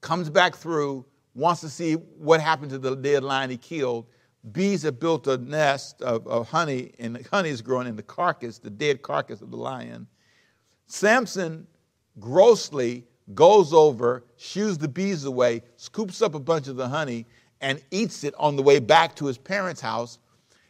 comes 0.00 0.30
back 0.30 0.54
through, 0.54 1.04
wants 1.34 1.60
to 1.60 1.68
see 1.68 1.94
what 1.94 2.40
happened 2.40 2.70
to 2.70 2.78
the 2.78 2.94
dead 2.94 3.24
lion 3.24 3.50
he 3.50 3.56
killed. 3.56 4.06
Bees 4.52 4.82
have 4.82 5.00
built 5.00 5.26
a 5.26 5.38
nest 5.38 6.00
of, 6.02 6.26
of 6.26 6.48
honey, 6.48 6.92
and 6.98 7.16
the 7.16 7.28
honey 7.28 7.48
is 7.50 7.60
growing 7.60 7.86
in 7.86 7.96
the 7.96 8.02
carcass, 8.02 8.58
the 8.58 8.70
dead 8.70 9.02
carcass 9.02 9.40
of 9.40 9.50
the 9.50 9.56
lion. 9.56 10.06
Samson 10.86 11.66
grossly 12.18 13.04
goes 13.34 13.72
over, 13.72 14.24
shoos 14.36 14.78
the 14.78 14.88
bees 14.88 15.24
away, 15.24 15.62
scoops 15.76 16.22
up 16.22 16.34
a 16.34 16.40
bunch 16.40 16.68
of 16.68 16.76
the 16.76 16.88
honey, 16.88 17.26
and 17.60 17.82
eats 17.90 18.24
it 18.24 18.34
on 18.38 18.56
the 18.56 18.62
way 18.62 18.78
back 18.78 19.14
to 19.16 19.26
his 19.26 19.36
parents' 19.36 19.80
house. 19.80 20.18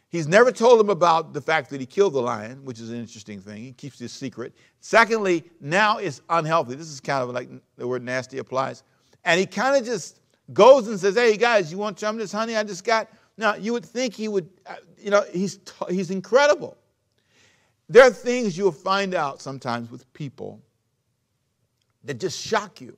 He's 0.09 0.27
never 0.27 0.51
told 0.51 0.79
them 0.79 0.89
about 0.89 1.33
the 1.33 1.41
fact 1.41 1.69
that 1.69 1.79
he 1.79 1.85
killed 1.85 2.13
the 2.13 2.21
lion, 2.21 2.65
which 2.65 2.79
is 2.79 2.89
an 2.89 2.97
interesting 2.97 3.39
thing. 3.39 3.63
He 3.63 3.73
keeps 3.73 3.99
his 3.99 4.11
secret. 4.11 4.53
Secondly, 4.79 5.43
now 5.61 5.99
it's 5.99 6.21
unhealthy. 6.29 6.73
This 6.73 6.87
is 6.87 6.99
kind 6.99 7.21
of 7.21 7.29
like 7.29 7.47
the 7.77 7.87
word 7.87 8.03
nasty 8.03 8.39
applies. 8.39 8.83
And 9.23 9.39
he 9.39 9.45
kind 9.45 9.77
of 9.77 9.85
just 9.85 10.19
goes 10.51 10.87
and 10.87 10.99
says, 10.99 11.15
Hey, 11.15 11.37
guys, 11.37 11.71
you 11.71 11.77
want 11.77 11.99
some 11.99 12.15
of 12.15 12.19
this 12.19 12.31
honey 12.31 12.55
I 12.55 12.63
just 12.63 12.83
got? 12.83 13.07
Now, 13.39 13.55
you 13.55 13.71
would 13.71 13.85
think 13.85 14.13
he 14.13 14.27
would, 14.27 14.49
uh, 14.67 14.75
you 14.97 15.09
know, 15.09 15.23
he's, 15.31 15.59
he's 15.89 16.11
incredible. 16.11 16.77
There 17.87 18.03
are 18.03 18.09
things 18.09 18.57
you'll 18.57 18.73
find 18.73 19.15
out 19.15 19.41
sometimes 19.41 19.89
with 19.89 20.11
people 20.11 20.61
that 22.03 22.19
just 22.19 22.37
shock 22.37 22.81
you. 22.81 22.97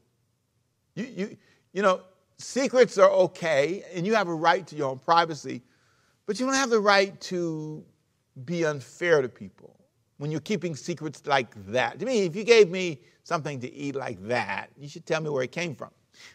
You, 0.96 1.08
you, 1.16 1.38
you 1.74 1.82
know, 1.84 2.02
secrets 2.40 2.98
are 2.98 3.12
okay, 3.12 3.84
and 3.94 4.06
you 4.06 4.16
have 4.16 4.30
a 4.30 4.34
right 4.34 4.66
to 4.66 4.76
your 4.76 4.90
own 4.90 4.98
privacy, 4.98 5.62
but 6.26 6.40
you 6.40 6.48
don't 6.48 6.56
have 6.56 6.72
the 6.72 6.80
right 6.80 7.22
to 7.22 7.86
be 8.44 8.66
unfair 8.66 9.22
to 9.22 9.30
people 9.30 9.80
when 10.18 10.32
you're 10.32 10.42
keeping 10.42 10.76
secrets 10.76 11.22
like 11.28 11.54
that. 11.68 12.00
To 12.00 12.06
me, 12.08 12.26
if 12.26 12.36
you 12.36 12.44
gave 12.44 12.68
me 12.72 13.00
something 13.24 13.60
to 13.60 13.72
eat 13.72 13.96
like 13.96 14.20
that, 14.28 14.72
you 14.76 14.90
should 14.90 15.06
tell 15.06 15.22
me 15.22 15.30
where 15.30 15.44
it 15.44 15.52
came 15.52 15.76
from. 15.76 15.92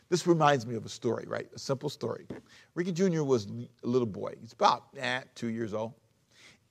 This 0.09 0.27
reminds 0.27 0.67
me 0.67 0.75
of 0.75 0.85
a 0.85 0.89
story, 0.89 1.25
right? 1.27 1.49
A 1.55 1.59
simple 1.59 1.89
story. 1.89 2.27
Ricky 2.75 2.93
Jr. 2.93 3.23
was 3.23 3.47
a 3.47 3.87
little 3.87 4.07
boy. 4.07 4.35
He's 4.41 4.53
about 4.53 4.85
eh, 4.97 5.23
two 5.35 5.49
years 5.49 5.75
old. 5.75 5.95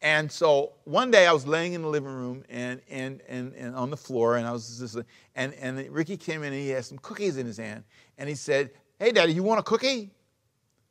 And 0.02 0.32
so 0.32 0.74
one 0.84 1.10
day 1.10 1.26
I 1.26 1.32
was 1.32 1.48
laying 1.48 1.74
in 1.74 1.82
the 1.82 1.88
living 1.88 2.12
room 2.12 2.44
and, 2.50 2.82
and, 2.90 3.22
and, 3.28 3.54
and 3.56 3.76
on 3.76 3.90
the 3.90 3.98
floor, 3.98 4.38
and 4.38 4.46
I 4.46 4.52
was 4.52 4.78
just, 4.80 4.98
and, 5.36 5.54
and 5.56 5.90
Ricky 5.90 6.18
came 6.18 6.44
in 6.44 6.54
and 6.54 6.62
he 6.62 6.70
had 6.70 6.86
some 6.86 7.00
cookies 7.00 7.38
in 7.38 7.46
his 7.46 7.58
hand. 7.58 7.84
And 8.18 8.30
he 8.30 8.36
said, 8.36 8.72
Hey, 9.00 9.12
Daddy, 9.12 9.34
you 9.34 9.44
want 9.44 9.60
a 9.60 9.64
cookie? 9.64 10.12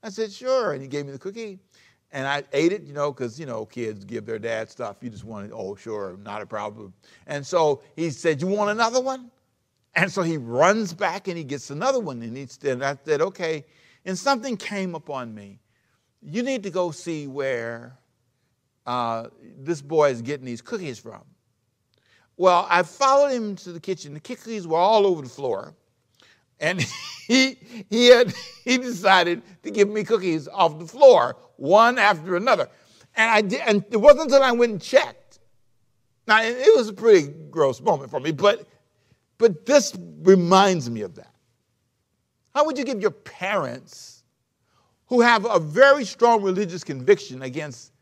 I 0.02 0.08
said, 0.08 0.32
Sure. 0.32 0.72
And 0.72 0.82
he 0.82 0.88
gave 0.88 1.06
me 1.06 1.12
the 1.12 1.18
cookie. 1.18 1.58
And 2.10 2.26
I 2.26 2.44
ate 2.52 2.72
it, 2.72 2.82
you 2.84 2.92
know, 2.92 3.12
because, 3.12 3.40
you 3.40 3.46
know, 3.46 3.66
kids 3.66 4.04
give 4.04 4.24
their 4.24 4.38
dad 4.38 4.70
stuff. 4.70 4.96
You 5.00 5.10
just 5.10 5.24
want 5.24 5.46
it, 5.46 5.52
oh, 5.52 5.74
sure, 5.74 6.16
not 6.22 6.42
a 6.42 6.46
problem. 6.46 6.94
And 7.26 7.44
so 7.44 7.82
he 7.96 8.10
said, 8.10 8.40
You 8.40 8.48
want 8.48 8.70
another 8.70 9.00
one? 9.00 9.30
And 9.96 10.10
so 10.10 10.22
he 10.22 10.36
runs 10.36 10.92
back 10.92 11.28
and 11.28 11.38
he 11.38 11.44
gets 11.44 11.70
another 11.70 12.00
one. 12.00 12.22
And, 12.22 12.36
he, 12.36 12.48
and 12.68 12.84
I 12.84 12.98
said, 13.04 13.20
Okay. 13.20 13.64
And 14.04 14.18
something 14.18 14.56
came 14.56 14.94
upon 14.94 15.34
me. 15.34 15.60
You 16.22 16.42
need 16.42 16.62
to 16.64 16.70
go 16.70 16.90
see 16.90 17.26
where 17.26 17.96
uh, 18.86 19.28
this 19.58 19.80
boy 19.80 20.10
is 20.10 20.20
getting 20.20 20.44
these 20.44 20.60
cookies 20.60 20.98
from. 20.98 21.22
Well, 22.36 22.66
I 22.68 22.82
followed 22.82 23.32
him 23.32 23.56
to 23.56 23.72
the 23.72 23.80
kitchen. 23.80 24.14
The 24.14 24.20
cookies 24.20 24.66
were 24.66 24.78
all 24.78 25.06
over 25.06 25.22
the 25.22 25.28
floor. 25.28 25.74
And 26.60 26.80
he, 27.26 27.58
he, 27.88 28.08
had, 28.08 28.34
he 28.64 28.78
decided 28.78 29.42
to 29.62 29.70
give 29.70 29.88
me 29.88 30.04
cookies 30.04 30.48
off 30.48 30.78
the 30.78 30.86
floor, 30.86 31.36
one 31.56 31.98
after 31.98 32.36
another. 32.36 32.68
And, 33.16 33.30
I 33.30 33.40
did, 33.40 33.60
and 33.60 33.84
it 33.90 33.96
wasn't 33.96 34.24
until 34.24 34.42
I 34.42 34.52
went 34.52 34.72
and 34.72 34.82
checked. 34.82 35.38
Now, 36.26 36.42
it 36.42 36.76
was 36.76 36.88
a 36.88 36.92
pretty 36.92 37.28
gross 37.50 37.80
moment 37.80 38.10
for 38.10 38.18
me, 38.18 38.32
but, 38.32 38.66
but 39.38 39.66
this 39.66 39.96
reminds 40.22 40.88
me 40.90 41.02
of 41.02 41.14
that. 41.16 41.34
How 42.54 42.64
would 42.64 42.78
you 42.78 42.84
give 42.84 43.00
your 43.00 43.10
parents, 43.10 44.22
who 45.06 45.20
have 45.20 45.44
a 45.44 45.58
very 45.58 46.04
strong 46.04 46.42
religious 46.42 46.82
conviction 46.82 47.42
against 47.42 47.92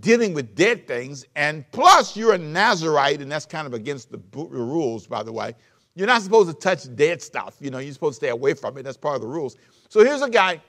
dealing 0.00 0.34
with 0.34 0.54
dead 0.54 0.86
things, 0.86 1.24
and 1.34 1.64
plus 1.72 2.16
you're 2.16 2.34
a 2.34 2.38
Nazarite, 2.38 3.20
and 3.20 3.30
that's 3.30 3.46
kind 3.46 3.66
of 3.66 3.74
against 3.74 4.12
the 4.12 4.20
rules, 4.34 5.06
by 5.06 5.22
the 5.22 5.32
way. 5.32 5.54
You're 5.96 6.06
not 6.06 6.22
supposed 6.22 6.48
to 6.48 6.54
touch 6.54 6.94
dead 6.94 7.20
stuff. 7.20 7.56
You 7.60 7.70
know, 7.70 7.78
you're 7.78 7.92
supposed 7.92 8.20
to 8.20 8.26
stay 8.26 8.30
away 8.30 8.54
from 8.54 8.78
it. 8.78 8.84
That's 8.84 8.96
part 8.96 9.16
of 9.16 9.20
the 9.20 9.26
rules. 9.26 9.56
So 9.88 10.04
here's 10.04 10.22
a 10.22 10.30
guy 10.30 10.60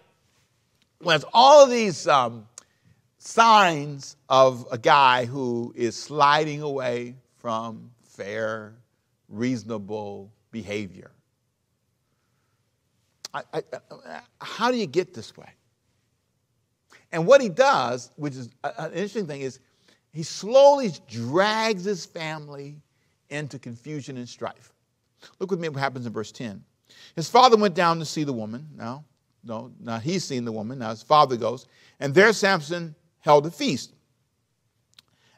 who 1.01 1.09
has 1.09 1.23
all 1.33 1.63
of 1.63 1.69
these 1.69 2.07
um, 2.07 2.47
signs 3.19 4.17
of 4.29 4.65
a 4.71 4.77
guy 4.77 5.25
who 5.25 5.71
is 5.75 5.95
sliding 5.95 6.63
away 6.63 7.15
from 7.37 7.91
fair, 8.03 8.73
reasonable 9.31 10.31
behavior. 10.51 11.11
I, 13.33 13.43
I, 13.53 13.63
uh, 13.89 14.19
how 14.39 14.71
do 14.71 14.77
you 14.77 14.85
get 14.85 15.13
this 15.13 15.35
way? 15.37 15.49
And 17.11 17.25
what 17.25 17.41
he 17.41 17.49
does, 17.49 18.11
which 18.15 18.35
is 18.35 18.49
uh, 18.63 18.71
an 18.77 18.91
interesting 18.91 19.27
thing, 19.27 19.41
is 19.41 19.59
he 20.13 20.23
slowly 20.23 20.91
drags 21.09 21.83
his 21.83 22.05
family 22.05 22.81
into 23.29 23.57
confusion 23.57 24.17
and 24.17 24.27
strife. 24.27 24.73
Look 25.39 25.51
with 25.51 25.59
me 25.59 25.69
what 25.69 25.79
happens 25.79 26.05
in 26.05 26.13
verse 26.13 26.31
10. 26.31 26.63
His 27.15 27.29
father 27.29 27.55
went 27.55 27.75
down 27.75 27.99
to 27.99 28.05
see 28.05 28.23
the 28.23 28.33
woman. 28.33 28.67
Now, 28.75 29.05
no, 29.43 29.71
now 29.79 29.97
he's 29.97 30.23
seen 30.23 30.45
the 30.45 30.51
woman. 30.51 30.79
Now 30.79 30.89
his 30.89 31.01
father 31.01 31.37
goes. 31.37 31.67
And 31.99 32.13
there 32.13 32.31
Samson 32.33 32.95
held 33.19 33.45
a 33.45 33.51
feast, 33.51 33.93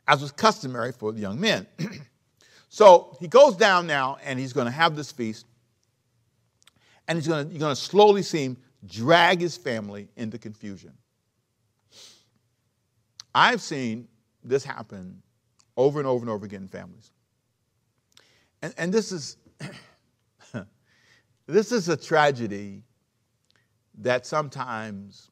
as 0.07 0.21
was 0.21 0.31
customary 0.31 0.91
for 0.91 1.11
the 1.11 1.19
young 1.19 1.39
men. 1.39 1.67
so 2.73 3.15
he 3.19 3.27
goes 3.27 3.55
down 3.55 3.85
now 3.85 4.17
and 4.25 4.39
he's 4.39 4.51
going 4.51 4.65
to 4.65 4.71
have 4.71 4.95
this 4.95 5.11
feast. 5.11 5.45
And 7.07 7.15
he's 7.15 7.27
going 7.27 7.45
to, 7.45 7.51
you're 7.51 7.59
going 7.59 7.75
to 7.75 7.79
slowly 7.79 8.23
see 8.23 8.45
him 8.45 8.57
drag 8.87 9.41
his 9.41 9.55
family 9.55 10.07
into 10.15 10.39
confusion. 10.39 10.91
I've 13.35 13.61
seen 13.61 14.07
this 14.43 14.63
happen 14.63 15.21
over 15.77 15.99
and 15.99 16.07
over 16.07 16.23
and 16.23 16.31
over 16.31 16.47
again 16.47 16.63
in 16.63 16.67
families. 16.67 17.11
And, 18.63 18.73
and 18.79 18.91
this 18.91 19.11
is 19.11 19.37
this 21.45 21.71
is 21.71 21.89
a 21.89 21.95
tragedy 21.95 22.81
that 23.99 24.25
sometimes 24.25 25.29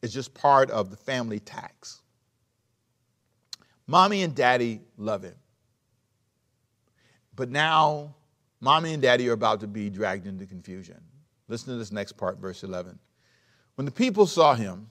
is 0.00 0.14
just 0.14 0.32
part 0.32 0.70
of 0.70 0.90
the 0.90 0.96
family 0.96 1.40
tax. 1.40 2.02
Mommy 3.88 4.22
and 4.22 4.32
daddy 4.32 4.80
love 4.96 5.24
him. 5.24 5.34
But 7.36 7.50
now, 7.50 8.14
mommy 8.60 8.94
and 8.94 9.02
daddy 9.02 9.28
are 9.28 9.34
about 9.34 9.60
to 9.60 9.66
be 9.66 9.90
dragged 9.90 10.26
into 10.26 10.46
confusion. 10.46 11.00
Listen 11.48 11.74
to 11.74 11.78
this 11.78 11.92
next 11.92 12.12
part, 12.12 12.38
verse 12.38 12.64
11. 12.64 12.98
When 13.76 13.84
the 13.84 13.92
people 13.92 14.26
saw 14.26 14.54
him, 14.54 14.90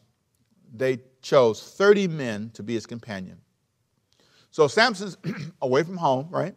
they 0.73 0.99
chose 1.21 1.61
30 1.61 2.07
men 2.07 2.51
to 2.53 2.63
be 2.63 2.75
his 2.75 2.85
companion. 2.85 3.39
So 4.51 4.67
Samson's 4.67 5.17
away 5.61 5.83
from 5.83 5.97
home, 5.97 6.27
right? 6.29 6.55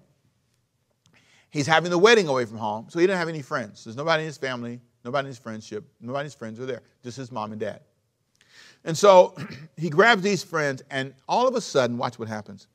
He's 1.50 1.66
having 1.66 1.90
the 1.90 1.99
wedding 1.99 2.28
away 2.28 2.45
from 2.45 2.59
home, 2.59 2.87
so 2.90 2.99
he 2.99 3.07
didn't 3.07 3.18
have 3.18 3.28
any 3.28 3.42
friends. 3.42 3.85
There's 3.85 3.97
nobody 3.97 4.23
in 4.23 4.26
his 4.26 4.37
family, 4.37 4.80
nobody 5.04 5.26
in 5.26 5.30
his 5.30 5.38
friendship, 5.38 5.85
nobody 6.00 6.21
in 6.21 6.26
his 6.26 6.35
friends 6.35 6.61
are 6.61 6.66
there, 6.66 6.83
just 7.02 7.16
his 7.16 7.33
mom 7.33 7.52
and 7.52 7.61
dad. 7.61 7.80
And 8.85 8.97
so 8.97 9.35
he 9.76 9.88
grabs 9.88 10.23
these 10.23 10.42
friends, 10.42 10.83
and 10.90 11.14
all 11.26 11.49
of 11.49 11.54
a 11.54 11.61
sudden, 11.61 11.97
watch 11.97 12.18
what 12.18 12.28
happens. 12.28 12.68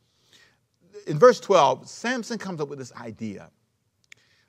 In 1.08 1.20
verse 1.20 1.40
12, 1.40 1.88
Samson 1.88 2.38
comes 2.38 2.62
up 2.62 2.70
with 2.70 2.80
this 2.80 2.94
idea. 2.94 3.50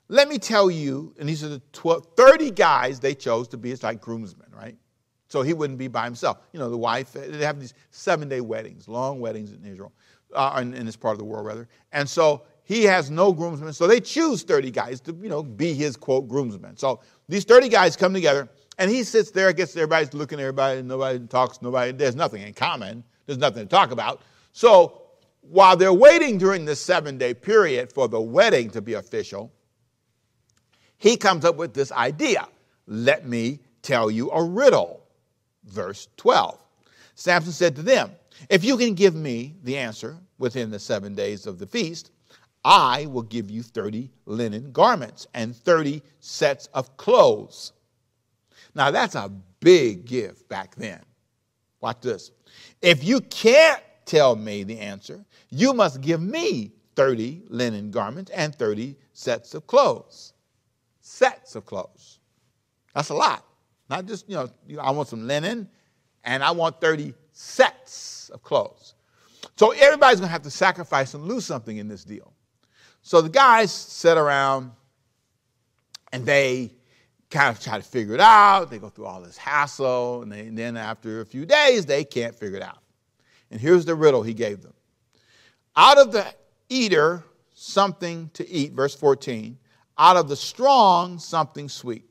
Let 0.09 0.29
me 0.29 0.39
tell 0.39 0.71
you, 0.71 1.15
and 1.19 1.29
these 1.29 1.43
are 1.43 1.49
the 1.49 1.63
12, 1.73 2.09
30 2.17 2.51
guys 2.51 3.01
they 3.01 3.15
chose 3.15 3.49
to 3.49 3.57
be 3.57 3.71
his 3.71 3.83
like 3.83 4.01
groomsmen, 4.01 4.49
right? 4.55 4.77
So 5.29 5.43
he 5.43 5.55
wouldn't 5.55 5.79
be 5.79 5.89
by 5.89 6.05
himself. 6.05 6.39
You 6.53 6.61
know, 6.61 6.69
the 6.69 6.77
wife, 6.77 7.13
they 7.13 7.45
have 7.45 7.59
these 7.59 7.75
seven 7.91 8.29
day 8.29 8.41
weddings, 8.41 8.87
long 8.87 9.21
weddings 9.21 9.53
in 9.53 9.65
Israel, 9.65 9.93
uh, 10.35 10.59
in, 10.61 10.75
in 10.75 10.87
this 10.87 10.97
part 10.97 11.13
of 11.13 11.19
the 11.19 11.25
world, 11.25 11.47
rather. 11.47 11.69
And 11.93 12.09
so 12.09 12.43
he 12.65 12.85
has 12.85 13.11
no 13.11 13.33
groomsmen. 13.33 13.73
So 13.73 13.87
they 13.87 14.01
choose 14.01 14.43
30 14.43 14.71
guys 14.71 15.01
to, 15.03 15.17
you 15.21 15.29
know, 15.29 15.43
be 15.43 15.73
his 15.75 15.97
quote 15.97 16.29
groomsmen. 16.29 16.77
So 16.77 17.01
these 17.29 17.45
30 17.45 17.69
guys 17.69 17.97
come 17.97 18.13
together 18.13 18.49
and 18.79 18.91
he 18.91 19.03
sits 19.03 19.31
there, 19.31 19.53
gets 19.53 19.75
everybody's 19.77 20.13
looking 20.13 20.39
at 20.39 20.43
everybody, 20.43 20.83
nobody 20.83 21.27
talks, 21.27 21.63
nobody, 21.63 21.93
there's 21.93 22.17
nothing 22.17 22.43
in 22.43 22.53
common. 22.53 23.05
There's 23.27 23.39
nothing 23.39 23.63
to 23.63 23.69
talk 23.69 23.91
about. 23.91 24.23
So 24.53 25.04
while 25.49 25.77
they're 25.77 25.93
waiting 25.93 26.39
during 26.39 26.65
this 26.65 26.81
seven 26.81 27.19
day 27.19 27.35
period 27.35 27.93
for 27.93 28.09
the 28.09 28.21
wedding 28.21 28.71
to 28.71 28.81
be 28.81 28.95
official, 28.95 29.53
he 30.97 31.17
comes 31.17 31.45
up 31.45 31.57
with 31.57 31.75
this 31.75 31.93
idea. 31.93 32.49
Let 32.87 33.27
me 33.27 33.61
tell 33.83 34.11
you 34.11 34.31
a 34.31 34.43
riddle. 34.43 35.03
Verse 35.65 36.09
12. 36.17 36.59
Samson 37.15 37.53
said 37.53 37.77
to 37.77 37.83
them, 37.83 38.13
If 38.49 38.65
you 38.65 38.77
can 38.77 38.95
give 38.95 39.15
me 39.15 39.55
the 39.63 39.77
answer 39.77 40.19
within 40.39 40.71
the 40.71 40.79
seven 40.79 41.15
days 41.15 41.47
of 41.47 41.59
the 41.59 41.67
feast, 41.67 42.11
I 42.65 43.07
will 43.07 43.23
give 43.23 43.51
you 43.51 43.63
30 43.63 44.11
linen 44.27 44.73
garments 44.73 45.27
and 45.35 45.55
30 45.55 46.03
sets 46.21 46.67
of 46.69 46.97
clothes. 46.97 47.73
Now, 48.75 48.91
that's 48.91 49.15
a 49.15 49.31
big 49.61 50.07
gift 50.07 50.49
back 50.49 50.75
then. 50.75 51.01
Watch 51.81 52.01
this. 52.01 52.31
If 52.81 53.05
you 53.05 53.21
can't 53.21 53.83
tell 54.07 54.37
me 54.37 54.63
the 54.63 54.79
answer, 54.79 55.25
you 55.51 55.73
must 55.73 56.01
give 56.01 56.21
me 56.21 56.73
30 56.97 57.43
linen 57.49 57.91
garments 57.91 58.31
and 58.31 58.55
30 58.55 58.97
sets 59.13 59.55
of 59.55 59.67
clothes. 59.67 60.33
Sets 61.01 61.55
of 61.55 61.67
clothes. 61.67 62.19
That's 62.95 63.11
a 63.11 63.15
lot. 63.15 63.45
Not 63.91 64.07
just, 64.07 64.29
you 64.29 64.37
know, 64.37 64.49
I 64.81 64.91
want 64.91 65.09
some 65.09 65.27
linen 65.27 65.69
and 66.25 66.43
I 66.43 66.51
want 66.53 66.81
30 66.81 67.15
sets 67.33 68.31
of 68.33 68.43
clothes. 68.43 68.95
So 69.57 69.73
everybody's 69.73 70.19
going 70.19 70.29
to 70.29 70.33
have 70.33 70.43
to 70.43 70.51
sacrifice 70.51 71.15
and 71.15 71.25
lose 71.25 71.45
something 71.45 71.77
in 71.77 71.89
this 71.89 72.05
deal. 72.05 72.33
So 73.03 73.21
the 73.21 73.29
guys 73.29 73.71
sit 73.71 74.17
around 74.17 74.73
and 76.13 76.25
they 76.25 76.73
kind 77.29 77.55
of 77.55 77.63
try 77.63 77.77
to 77.77 77.83
figure 77.83 78.15
it 78.15 78.21
out. 78.21 78.71
They 78.71 78.79
go 78.79 78.89
through 78.89 79.07
all 79.07 79.21
this 79.21 79.37
hassle, 79.37 80.23
and, 80.23 80.33
they, 80.33 80.41
and, 80.41 80.57
then 80.57 80.77
after 80.77 81.21
a 81.21 81.27
few 81.27 81.45
days, 81.45 81.85
they 81.85 82.05
can't 82.05 82.35
figure 82.35 82.57
it 82.57 82.63
out. 82.63 82.79
And 83.55 83.61
here's 83.61 83.85
the 83.85 83.95
riddle 83.95 84.25
he 84.25 84.35
gave 84.35 84.63
them 84.63 84.75
Out 85.77 85.97
of 85.97 86.11
the 86.11 86.27
eater, 86.69 87.23
something 87.55 88.29
to 88.35 88.47
eat, 88.51 88.73
verse 88.73 88.97
14. 88.97 89.57
Out 89.97 90.17
of 90.17 90.29
the 90.29 90.35
strong, 90.35 91.21
something 91.21 91.69
sweet. 91.69 92.05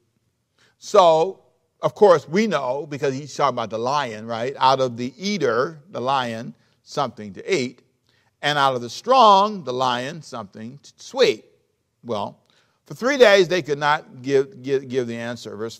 So, 0.77 1.41
of 1.81 1.95
course, 1.95 2.29
we 2.29 2.47
know 2.47 2.87
because 2.89 3.13
he's 3.13 3.35
talking 3.35 3.55
about 3.55 3.71
the 3.71 3.77
lion, 3.77 4.25
right? 4.25 4.55
Out 4.57 4.79
of 4.79 4.95
the 4.95 5.13
eater, 5.17 5.83
the 5.89 5.99
lion, 5.99 6.55
something 6.81 7.33
to 7.33 7.53
eat. 7.53 7.81
And 8.41 8.57
out 8.57 8.75
of 8.75 8.81
the 8.81 8.89
strong, 8.89 9.65
the 9.65 9.73
lion, 9.73 10.21
something 10.21 10.79
sweet. 10.95 11.43
Well, 12.05 12.39
for 12.85 12.93
three 12.93 13.17
days, 13.17 13.49
they 13.49 13.61
could 13.61 13.79
not 13.79 14.21
give, 14.21 14.63
give, 14.63 14.87
give 14.87 15.07
the 15.07 15.17
answer. 15.17 15.57
Verse, 15.57 15.77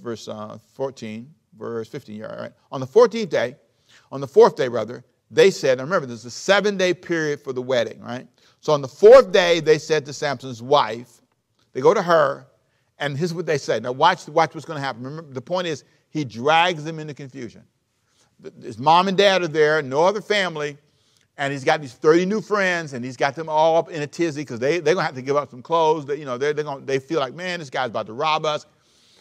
verse 0.00 0.26
uh, 0.26 0.58
14, 0.74 1.32
verse 1.56 1.88
15, 1.88 2.22
right? 2.22 2.52
On 2.72 2.80
the 2.80 2.88
14th 2.88 3.28
day, 3.28 3.54
on 4.12 4.20
the 4.20 4.26
fourth 4.26 4.56
day, 4.56 4.68
rather, 4.68 5.04
they 5.30 5.50
said, 5.50 5.78
and 5.78 5.88
remember, 5.88 6.06
there's 6.06 6.24
a 6.24 6.30
seven 6.30 6.76
day 6.76 6.94
period 6.94 7.40
for 7.40 7.52
the 7.52 7.62
wedding, 7.62 8.00
right? 8.00 8.26
So 8.60 8.72
on 8.72 8.82
the 8.82 8.88
fourth 8.88 9.32
day, 9.32 9.60
they 9.60 9.78
said 9.78 10.06
to 10.06 10.12
Samson's 10.12 10.62
wife, 10.62 11.20
they 11.72 11.80
go 11.80 11.92
to 11.92 12.02
her, 12.02 12.46
and 12.98 13.16
here's 13.16 13.34
what 13.34 13.46
they 13.46 13.58
say. 13.58 13.80
Now, 13.80 13.92
watch, 13.92 14.26
watch 14.28 14.54
what's 14.54 14.66
going 14.66 14.78
to 14.78 14.84
happen. 14.84 15.02
Remember, 15.02 15.32
the 15.32 15.42
point 15.42 15.66
is, 15.66 15.84
he 16.08 16.24
drags 16.24 16.84
them 16.84 16.98
into 16.98 17.12
confusion. 17.12 17.62
His 18.62 18.78
mom 18.78 19.08
and 19.08 19.16
dad 19.16 19.42
are 19.42 19.48
there, 19.48 19.82
no 19.82 20.04
other 20.04 20.20
family 20.20 20.78
and 21.38 21.52
he's 21.52 21.64
got 21.64 21.80
these 21.80 21.92
30 21.92 22.26
new 22.26 22.40
friends, 22.40 22.94
and 22.94 23.04
he's 23.04 23.16
got 23.16 23.34
them 23.34 23.48
all 23.48 23.76
up 23.76 23.90
in 23.90 24.02
a 24.02 24.06
tizzy 24.06 24.40
because 24.42 24.58
they, 24.58 24.80
they're 24.80 24.94
going 24.94 25.02
to 25.02 25.06
have 25.06 25.14
to 25.16 25.22
give 25.22 25.36
up 25.36 25.50
some 25.50 25.62
clothes. 25.62 26.06
That, 26.06 26.18
you 26.18 26.24
know, 26.24 26.38
they're, 26.38 26.54
they're 26.54 26.64
gonna, 26.64 26.84
they 26.84 26.98
feel 26.98 27.20
like, 27.20 27.34
man, 27.34 27.58
this 27.58 27.68
guy's 27.68 27.88
about 27.88 28.06
to 28.06 28.14
rob 28.14 28.46
us 28.46 28.64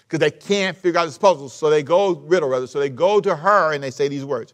because 0.04 0.20
they 0.20 0.32
can't 0.32 0.78
figure 0.78 1.00
out 1.00 1.06
this 1.06 1.18
puzzle. 1.18 1.50
So 1.50 1.70
they 1.70 1.84
go, 1.84 2.16
riddle 2.16 2.50
rather, 2.50 2.68
so 2.68 2.80
they 2.80 2.90
go 2.90 3.20
to 3.20 3.36
her 3.36 3.74
and 3.74 3.84
they 3.84 3.92
say 3.92 4.08
these 4.08 4.24
words. 4.24 4.54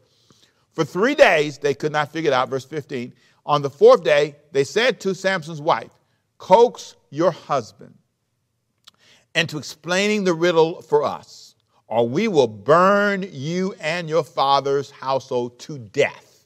For 0.73 0.85
three 0.85 1.15
days, 1.15 1.57
they 1.57 1.73
could 1.73 1.91
not 1.91 2.11
figure 2.11 2.31
it 2.31 2.33
out. 2.33 2.49
Verse 2.49 2.65
15. 2.65 3.13
On 3.45 3.61
the 3.61 3.69
fourth 3.69 4.03
day, 4.03 4.35
they 4.51 4.63
said 4.63 4.99
to 5.01 5.15
Samson's 5.15 5.61
wife, 5.61 5.91
Coax 6.37 6.95
your 7.09 7.31
husband 7.31 7.93
into 9.35 9.57
explaining 9.57 10.23
the 10.23 10.33
riddle 10.33 10.81
for 10.81 11.03
us, 11.03 11.55
or 11.87 12.07
we 12.07 12.27
will 12.27 12.47
burn 12.47 13.25
you 13.31 13.73
and 13.79 14.09
your 14.09 14.23
father's 14.23 14.91
household 14.91 15.59
to 15.59 15.77
death. 15.77 16.45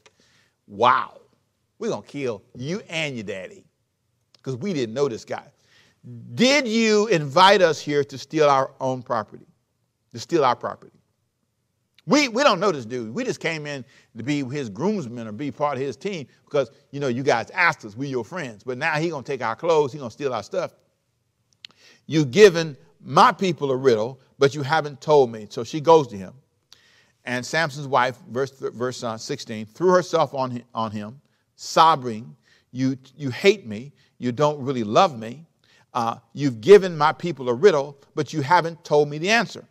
Wow, 0.66 1.20
we're 1.78 1.90
going 1.90 2.02
to 2.02 2.08
kill 2.08 2.42
you 2.54 2.82
and 2.88 3.14
your 3.14 3.24
daddy 3.24 3.64
because 4.34 4.56
we 4.56 4.72
didn't 4.72 4.94
know 4.94 5.08
this 5.08 5.24
guy. 5.24 5.46
Did 6.34 6.68
you 6.68 7.08
invite 7.08 7.62
us 7.62 7.80
here 7.80 8.04
to 8.04 8.18
steal 8.18 8.48
our 8.48 8.72
own 8.80 9.02
property? 9.02 9.46
To 10.12 10.20
steal 10.20 10.44
our 10.44 10.56
property? 10.56 10.95
We, 12.06 12.28
we 12.28 12.44
don't 12.44 12.60
know 12.60 12.70
this 12.70 12.86
dude. 12.86 13.12
We 13.12 13.24
just 13.24 13.40
came 13.40 13.66
in 13.66 13.84
to 14.16 14.22
be 14.22 14.44
his 14.44 14.68
groomsmen 14.68 15.26
or 15.26 15.32
be 15.32 15.50
part 15.50 15.76
of 15.76 15.82
his 15.82 15.96
team 15.96 16.26
because, 16.44 16.70
you 16.92 17.00
know, 17.00 17.08
you 17.08 17.24
guys 17.24 17.50
asked 17.50 17.84
us, 17.84 17.96
we 17.96 18.06
your 18.06 18.24
friends. 18.24 18.62
But 18.62 18.78
now 18.78 18.94
he's 18.94 19.10
going 19.10 19.24
to 19.24 19.30
take 19.30 19.42
our 19.42 19.56
clothes, 19.56 19.92
he's 19.92 20.00
going 20.00 20.10
to 20.10 20.14
steal 20.14 20.32
our 20.32 20.44
stuff. 20.44 20.72
You've 22.06 22.30
given 22.30 22.76
my 23.00 23.32
people 23.32 23.72
a 23.72 23.76
riddle, 23.76 24.20
but 24.38 24.54
you 24.54 24.62
haven't 24.62 25.00
told 25.00 25.32
me. 25.32 25.48
So 25.50 25.64
she 25.64 25.80
goes 25.80 26.06
to 26.08 26.16
him. 26.16 26.32
And 27.24 27.44
Samson's 27.44 27.88
wife, 27.88 28.16
verse, 28.30 28.52
verse 28.52 29.02
uh, 29.02 29.18
16, 29.18 29.66
threw 29.66 29.90
herself 29.90 30.32
on 30.32 30.62
on 30.72 30.92
him, 30.92 31.20
sobbing, 31.56 32.36
you, 32.70 32.96
you 33.16 33.30
hate 33.30 33.66
me, 33.66 33.92
you 34.18 34.30
don't 34.30 34.62
really 34.62 34.84
love 34.84 35.18
me, 35.18 35.44
uh, 35.92 36.18
you've 36.34 36.60
given 36.60 36.96
my 36.96 37.12
people 37.12 37.48
a 37.48 37.54
riddle, 37.54 37.98
but 38.14 38.32
you 38.32 38.42
haven't 38.42 38.84
told 38.84 39.08
me 39.08 39.18
the 39.18 39.30
answer. 39.30 39.66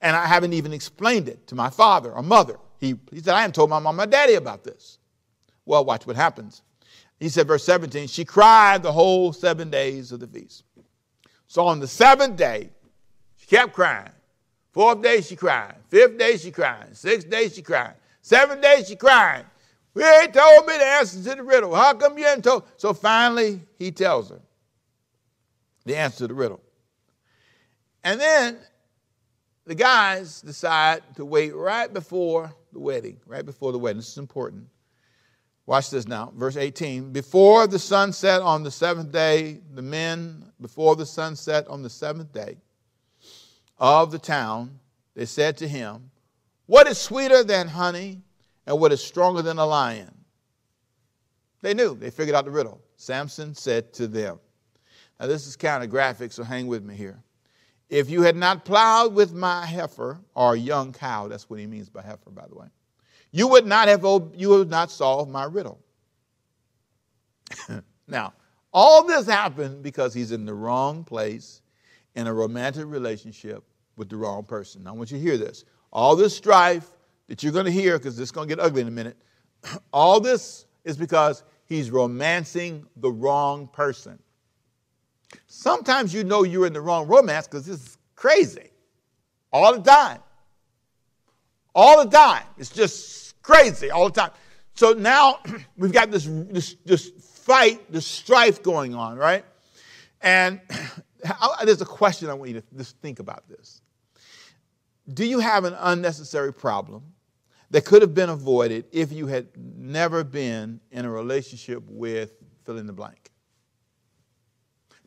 And 0.00 0.14
I 0.16 0.26
haven't 0.26 0.52
even 0.52 0.72
explained 0.72 1.28
it 1.28 1.46
to 1.48 1.54
my 1.54 1.70
father 1.70 2.12
or 2.12 2.22
mother. 2.22 2.58
He, 2.78 2.94
he 3.10 3.20
said, 3.20 3.34
I 3.34 3.40
haven't 3.40 3.54
told 3.54 3.70
my 3.70 3.78
mom 3.78 3.98
and 3.98 4.10
daddy 4.10 4.34
about 4.34 4.64
this. 4.64 4.98
Well, 5.66 5.84
watch 5.84 6.06
what 6.06 6.16
happens. 6.16 6.62
He 7.18 7.28
said, 7.28 7.48
verse 7.48 7.64
17, 7.64 8.06
she 8.06 8.24
cried 8.24 8.82
the 8.82 8.92
whole 8.92 9.32
seven 9.32 9.70
days 9.70 10.12
of 10.12 10.20
the 10.20 10.26
feast. 10.26 10.62
So 11.48 11.66
on 11.66 11.80
the 11.80 11.88
seventh 11.88 12.36
day, 12.36 12.70
she 13.36 13.46
kept 13.46 13.72
crying. 13.72 14.12
Fourth 14.72 15.02
day 15.02 15.20
she 15.22 15.34
crying. 15.34 15.74
Fifth 15.88 16.18
day 16.18 16.36
she 16.36 16.52
crying. 16.52 16.92
Sixth 16.92 17.28
day 17.28 17.48
she 17.48 17.62
crying. 17.62 17.94
Seventh 18.22 18.62
day 18.62 18.84
she 18.86 18.94
crying. 18.94 19.44
We 19.94 20.04
ain't 20.04 20.32
told 20.32 20.66
me 20.66 20.76
the 20.76 20.84
answer 20.84 21.30
to 21.30 21.36
the 21.36 21.42
riddle. 21.42 21.74
How 21.74 21.94
come 21.94 22.16
you 22.18 22.26
ain't 22.26 22.44
told? 22.44 22.64
So 22.76 22.92
finally 22.92 23.60
he 23.78 23.90
tells 23.90 24.30
her 24.30 24.40
the 25.84 25.96
answer 25.96 26.18
to 26.18 26.28
the 26.28 26.34
riddle. 26.34 26.60
And 28.04 28.20
then 28.20 28.58
the 29.68 29.74
guys 29.74 30.40
decide 30.40 31.02
to 31.16 31.26
wait 31.26 31.54
right 31.54 31.92
before 31.92 32.50
the 32.72 32.78
wedding, 32.78 33.20
right 33.26 33.44
before 33.44 33.70
the 33.70 33.78
wedding. 33.78 33.98
This 33.98 34.08
is 34.08 34.16
important. 34.18 34.66
Watch 35.66 35.90
this 35.90 36.08
now, 36.08 36.32
verse 36.34 36.56
18. 36.56 37.12
Before 37.12 37.66
the 37.66 37.78
sun 37.78 38.14
set 38.14 38.40
on 38.40 38.62
the 38.62 38.70
seventh 38.70 39.12
day, 39.12 39.60
the 39.74 39.82
men, 39.82 40.50
before 40.58 40.96
the 40.96 41.04
sun 41.04 41.36
set 41.36 41.68
on 41.68 41.82
the 41.82 41.90
seventh 41.90 42.32
day, 42.32 42.56
of 43.78 44.10
the 44.10 44.18
town, 44.18 44.80
they 45.14 45.26
said 45.26 45.58
to 45.58 45.68
him, 45.68 46.10
What 46.64 46.86
is 46.86 46.96
sweeter 46.96 47.44
than 47.44 47.68
honey 47.68 48.22
and 48.66 48.80
what 48.80 48.90
is 48.90 49.04
stronger 49.04 49.42
than 49.42 49.58
a 49.58 49.66
lion? 49.66 50.14
They 51.60 51.74
knew, 51.74 51.94
they 51.94 52.10
figured 52.10 52.34
out 52.34 52.46
the 52.46 52.50
riddle. 52.50 52.80
Samson 52.96 53.54
said 53.54 53.92
to 53.94 54.06
them, 54.06 54.40
Now, 55.20 55.26
this 55.26 55.46
is 55.46 55.56
kind 55.56 55.84
of 55.84 55.90
graphic, 55.90 56.32
so 56.32 56.42
hang 56.42 56.68
with 56.68 56.82
me 56.82 56.94
here. 56.94 57.22
If 57.88 58.10
you 58.10 58.22
had 58.22 58.36
not 58.36 58.64
plowed 58.64 59.14
with 59.14 59.32
my 59.32 59.64
heifer 59.64 60.20
or 60.34 60.56
young 60.56 60.92
cow, 60.92 61.28
that's 61.28 61.48
what 61.48 61.58
he 61.58 61.66
means 61.66 61.88
by 61.88 62.02
heifer, 62.02 62.30
by 62.30 62.46
the 62.46 62.54
way, 62.54 62.66
you 63.30 63.48
would 63.48 63.66
not 63.66 63.88
have 63.88 64.02
you 64.34 64.50
would 64.50 64.70
not 64.70 64.90
solve 64.90 65.28
my 65.28 65.44
riddle. 65.44 65.80
now, 68.08 68.34
all 68.72 69.04
this 69.04 69.26
happened 69.26 69.82
because 69.82 70.12
he's 70.12 70.32
in 70.32 70.44
the 70.44 70.54
wrong 70.54 71.02
place 71.02 71.62
in 72.14 72.26
a 72.26 72.34
romantic 72.34 72.86
relationship 72.86 73.64
with 73.96 74.08
the 74.08 74.16
wrong 74.16 74.44
person. 74.44 74.84
Now, 74.84 74.90
I 74.90 74.92
want 74.94 75.10
you 75.10 75.18
to 75.18 75.22
hear 75.22 75.38
this. 75.38 75.64
All 75.92 76.14
this 76.14 76.36
strife 76.36 76.88
that 77.28 77.42
you're 77.42 77.52
going 77.52 77.64
to 77.64 77.70
hear, 77.72 77.98
because 77.98 78.18
it's 78.18 78.30
going 78.30 78.48
to 78.48 78.54
get 78.54 78.62
ugly 78.62 78.82
in 78.82 78.88
a 78.88 78.92
minute, 78.92 79.16
all 79.92 80.20
this 80.20 80.66
is 80.84 80.96
because 80.96 81.42
he's 81.64 81.90
romancing 81.90 82.86
the 82.96 83.10
wrong 83.10 83.68
person. 83.68 84.18
Sometimes 85.46 86.14
you 86.14 86.24
know 86.24 86.42
you're 86.44 86.66
in 86.66 86.72
the 86.72 86.80
wrong 86.80 87.06
romance 87.06 87.46
because 87.46 87.66
this 87.66 87.80
is 87.80 87.98
crazy 88.14 88.70
all 89.52 89.74
the 89.74 89.82
time. 89.82 90.20
all 91.74 92.04
the 92.04 92.10
time. 92.10 92.44
It's 92.56 92.70
just 92.70 93.40
crazy 93.42 93.90
all 93.90 94.08
the 94.08 94.20
time. 94.20 94.30
So 94.74 94.92
now 94.92 95.40
we've 95.76 95.92
got 95.92 96.10
this, 96.10 96.28
this, 96.28 96.76
this 96.84 97.08
fight, 97.08 97.90
this 97.90 98.06
strife 98.06 98.62
going 98.62 98.94
on, 98.94 99.16
right? 99.16 99.44
And 100.20 100.60
there's 101.64 101.80
a 101.80 101.86
question 101.86 102.30
I 102.30 102.34
want 102.34 102.50
you 102.50 102.60
to 102.60 102.66
just 102.76 102.96
think 102.98 103.20
about 103.20 103.48
this. 103.48 103.80
Do 105.12 105.24
you 105.24 105.38
have 105.38 105.64
an 105.64 105.74
unnecessary 105.78 106.52
problem 106.52 107.02
that 107.70 107.84
could 107.84 108.02
have 108.02 108.14
been 108.14 108.28
avoided 108.28 108.84
if 108.92 109.12
you 109.12 109.26
had 109.26 109.48
never 109.56 110.24
been 110.24 110.80
in 110.90 111.04
a 111.04 111.10
relationship 111.10 111.82
with 111.86 112.32
fill 112.64 112.78
in 112.78 112.86
the 112.86 112.92
blank? 112.92 113.27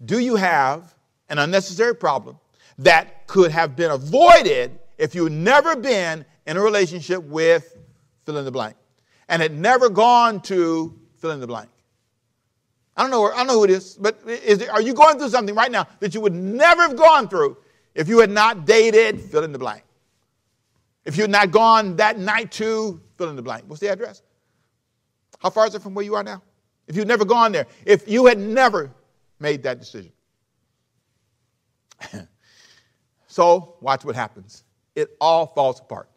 Do 0.03 0.19
you 0.19 0.35
have 0.35 0.95
an 1.29 1.37
unnecessary 1.37 1.95
problem 1.95 2.39
that 2.79 3.27
could 3.27 3.51
have 3.51 3.75
been 3.75 3.91
avoided 3.91 4.79
if 4.97 5.13
you 5.13 5.25
had 5.25 5.33
never 5.33 5.75
been 5.75 6.25
in 6.47 6.57
a 6.57 6.61
relationship 6.61 7.23
with 7.23 7.77
fill 8.25 8.37
in 8.37 8.45
the 8.45 8.51
blank 8.51 8.75
and 9.29 9.41
had 9.41 9.57
never 9.57 9.89
gone 9.89 10.41
to 10.41 10.97
fill 11.17 11.31
in 11.31 11.39
the 11.39 11.47
blank? 11.47 11.69
I 12.97 13.03
don't 13.03 13.11
know. 13.11 13.21
Where, 13.21 13.33
I 13.33 13.37
don't 13.37 13.47
know 13.47 13.53
who 13.53 13.63
it 13.63 13.69
is, 13.69 13.95
but 13.95 14.19
is 14.27 14.67
are 14.67 14.81
you 14.81 14.93
going 14.93 15.17
through 15.17 15.29
something 15.29 15.55
right 15.55 15.71
now 15.71 15.87
that 15.99 16.13
you 16.13 16.21
would 16.21 16.35
never 16.35 16.81
have 16.81 16.97
gone 16.97 17.27
through 17.27 17.57
if 17.95 18.07
you 18.07 18.19
had 18.19 18.29
not 18.29 18.65
dated 18.65 19.21
fill 19.21 19.43
in 19.43 19.51
the 19.51 19.59
blank? 19.59 19.83
If 21.05 21.15
you 21.15 21.23
had 21.23 21.31
not 21.31 21.51
gone 21.51 21.95
that 21.97 22.19
night 22.19 22.51
to 22.53 22.99
fill 23.17 23.29
in 23.29 23.35
the 23.35 23.41
blank. 23.41 23.63
What's 23.67 23.79
the 23.79 23.89
address? 23.89 24.21
How 25.39 25.49
far 25.49 25.67
is 25.67 25.73
it 25.73 25.81
from 25.81 25.93
where 25.93 26.05
you 26.05 26.15
are 26.15 26.23
now? 26.23 26.43
If 26.87 26.95
you'd 26.95 27.07
never 27.07 27.25
gone 27.25 27.51
there, 27.51 27.67
if 27.85 28.07
you 28.07 28.25
had 28.25 28.37
never 28.37 28.91
made 29.41 29.63
that 29.63 29.79
decision. 29.79 30.11
so 33.27 33.75
watch 33.81 34.05
what 34.05 34.15
happens. 34.15 34.63
It 34.95 35.15
all 35.19 35.47
falls 35.47 35.79
apart. 35.79 36.09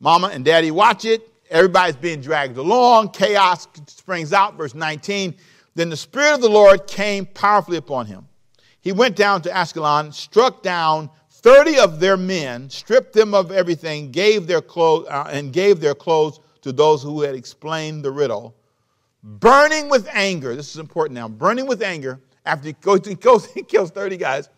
Mama 0.00 0.28
and 0.32 0.44
daddy 0.44 0.70
watch 0.70 1.04
it. 1.04 1.28
Everybody's 1.50 1.96
being 1.96 2.20
dragged 2.20 2.56
along. 2.56 3.10
Chaos 3.10 3.66
springs 3.86 4.32
out. 4.32 4.56
Verse 4.56 4.74
19. 4.74 5.34
Then 5.74 5.88
the 5.88 5.96
Spirit 5.96 6.34
of 6.34 6.40
the 6.40 6.48
Lord 6.48 6.86
came 6.86 7.26
powerfully 7.26 7.76
upon 7.76 8.06
him. 8.06 8.26
He 8.80 8.92
went 8.92 9.16
down 9.16 9.42
to 9.42 9.50
Ashkelon, 9.50 10.12
struck 10.12 10.62
down 10.62 11.10
30 11.30 11.78
of 11.78 12.00
their 12.00 12.16
men, 12.16 12.68
stripped 12.70 13.12
them 13.12 13.34
of 13.34 13.50
everything, 13.50 14.10
gave 14.10 14.46
their 14.46 14.60
clothes, 14.60 15.06
uh, 15.08 15.28
and 15.30 15.52
gave 15.52 15.80
their 15.80 15.94
clothes 15.94 16.40
to 16.62 16.72
those 16.72 17.02
who 17.02 17.22
had 17.22 17.34
explained 17.34 18.04
the 18.04 18.10
riddle. 18.10 18.54
Burning 19.22 19.88
with 19.88 20.08
anger, 20.12 20.54
this 20.54 20.70
is 20.70 20.78
important 20.78 21.14
now, 21.14 21.28
burning 21.28 21.66
with 21.66 21.82
anger, 21.82 22.20
after 22.44 22.68
he 22.68 22.72
goes, 22.74 23.06
he, 23.06 23.14
goes, 23.14 23.46
he 23.52 23.62
kills 23.62 23.90
30 23.90 24.16
guys, 24.16 24.48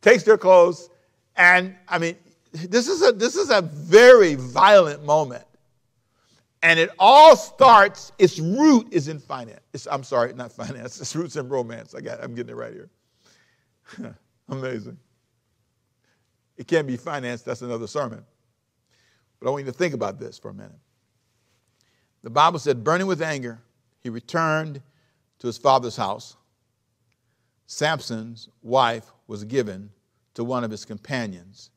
takes 0.00 0.22
their 0.22 0.38
clothes, 0.38 0.90
and 1.36 1.74
I 1.88 1.98
mean, 1.98 2.16
this 2.52 2.88
is 2.88 3.02
a, 3.02 3.12
this 3.12 3.36
is 3.36 3.50
a 3.50 3.62
very 3.62 4.34
violent 4.34 5.04
moment. 5.04 5.44
And 6.62 6.78
it 6.78 6.88
all 6.98 7.36
starts, 7.36 8.12
its 8.18 8.38
root 8.38 8.88
is 8.90 9.08
in 9.08 9.18
finance. 9.18 9.60
It's, 9.74 9.86
I'm 9.90 10.02
sorry, 10.02 10.32
not 10.32 10.50
finance, 10.64 11.00
its 11.00 11.14
root's 11.14 11.36
in 11.36 11.48
romance. 11.48 11.94
I 11.94 12.00
got, 12.00 12.22
I'm 12.22 12.34
getting 12.34 12.50
it 12.50 12.56
right 12.56 12.72
here. 12.72 12.88
Amazing. 14.48 14.96
It 16.56 16.66
can't 16.66 16.86
be 16.86 16.96
finance, 16.96 17.42
that's 17.42 17.62
another 17.62 17.86
sermon. 17.86 18.24
But 19.40 19.48
I 19.48 19.50
want 19.50 19.66
you 19.66 19.72
to 19.72 19.76
think 19.76 19.92
about 19.94 20.18
this 20.18 20.38
for 20.38 20.50
a 20.50 20.54
minute. 20.54 20.78
The 22.22 22.30
Bible 22.30 22.58
said, 22.58 22.82
burning 22.82 23.06
with 23.06 23.20
anger, 23.20 23.60
he 24.02 24.08
returned 24.08 24.80
to 25.40 25.46
his 25.46 25.58
father's 25.58 25.96
house. 25.96 26.36
Samson's 27.66 28.48
wife 28.62 29.10
was 29.26 29.44
given 29.44 29.90
to 30.34 30.44
one 30.44 30.64
of 30.64 30.70
his 30.70 30.84
companions 30.84 31.70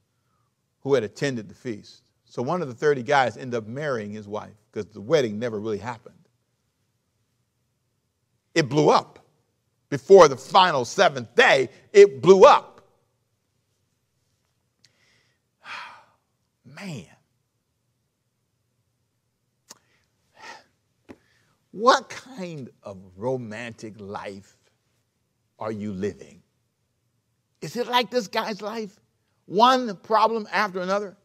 who 0.82 0.94
had 0.94 1.04
attended 1.04 1.48
the 1.50 1.56
feast. 1.56 2.04
So 2.26 2.42
one 2.42 2.62
of 2.62 2.68
the 2.68 2.74
30 2.74 3.04
guys 3.04 3.38
ended 3.38 3.58
up 3.58 3.68
marrying 3.68 4.12
his 4.12 4.28
wife 4.28 4.56
because 4.72 4.86
the 4.88 5.02
wedding 5.02 5.40
never 5.40 5.60
really 5.60 5.78
happened. 5.78 6.16
It 8.54 8.70
blew 8.70 8.90
up. 8.90 9.20
Before 9.90 10.28
the 10.28 10.36
final 10.36 10.84
seventh 10.84 11.34
day, 11.36 11.70
it 11.94 12.22
blew 12.22 12.44
up. 12.44 12.82
Man. 16.66 17.06
What 21.72 22.10
kind 22.10 22.70
of 22.82 22.98
romantic 23.16 23.94
life 24.00 24.57
are 25.60 25.72
you 25.72 25.94
living? 25.94 26.42
Is 27.62 27.76
it 27.76 27.88
like 27.88 28.10
this 28.10 28.28
guy's 28.28 28.62
life? 28.62 29.00
One 29.46 29.96
problem 29.98 30.48
after 30.52 30.82
another? 30.82 31.18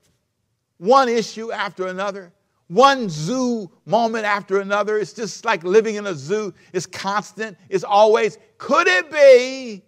One 0.79 1.09
issue 1.09 1.53
after 1.53 1.87
another? 1.87 2.33
one 2.73 3.11
zoo 3.11 3.71
moment 3.85 4.25
after 4.25 4.61
another. 4.61 4.97
It's 4.97 5.13
just 5.13 5.45
like 5.45 5.63
living 5.63 5.97
in 5.97 6.07
a 6.07 6.15
zoo. 6.15 6.55
It's 6.73 6.87
constant, 6.87 7.59
it's 7.69 7.85
always. 7.85 8.39
Could 8.57 8.87
it 8.87 9.11
be? 9.11 9.83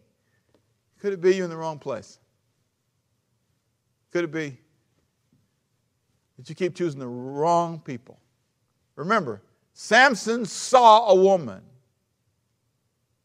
Could 0.99 1.15
it 1.15 1.21
be 1.21 1.35
you're 1.35 1.45
in 1.45 1.51
the 1.51 1.57
wrong 1.57 1.79
place? 1.79 2.19
Could 4.11 4.25
it 4.25 4.33
be 4.33 4.59
that 6.37 6.49
you 6.49 6.55
keep 6.55 6.75
choosing 6.75 7.01
the 7.01 7.09
wrong 7.09 7.81
people? 7.81 8.19
Remember, 8.97 9.41
Samson 9.73 10.45
saw 10.45 11.09
a 11.09 11.15
woman 11.15 11.63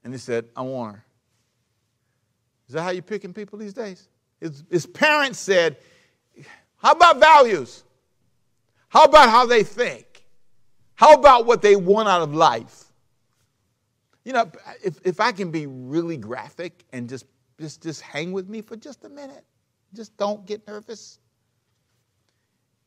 and 0.06 0.14
he 0.14 0.20
said, 0.20 0.46
I 0.56 0.62
want 0.62 0.96
her. 0.96 1.06
Is 2.70 2.76
that 2.76 2.84
how 2.84 2.92
you're 2.92 3.02
picking 3.02 3.34
people 3.34 3.58
these 3.58 3.74
days? 3.74 4.08
His, 4.40 4.64
his 4.70 4.86
parents 4.86 5.40
said, 5.40 5.78
How 6.78 6.92
about 6.92 7.20
values? 7.20 7.84
How 8.90 9.06
about 9.06 9.30
how 9.30 9.48
they 9.48 9.64
think? 9.64 10.24
How 10.94 11.16
about 11.16 11.48
what 11.48 11.64
they 11.64 11.76
want 11.76 12.08
out 12.08 12.22
of 12.22 12.36
life? 12.36 12.86
You 14.24 14.34
know, 14.34 14.52
if, 14.84 15.00
if 15.04 15.20
I 15.20 15.32
can 15.32 15.50
be 15.50 15.66
really 15.66 16.18
graphic 16.18 16.86
and 16.94 17.10
just, 17.10 17.26
just, 17.60 17.82
just 17.82 18.02
hang 18.02 18.32
with 18.32 18.48
me 18.50 18.62
for 18.62 18.76
just 18.76 19.04
a 19.04 19.10
minute, 19.10 19.44
just 19.96 20.16
don't 20.18 20.46
get 20.46 20.68
nervous. 20.68 21.18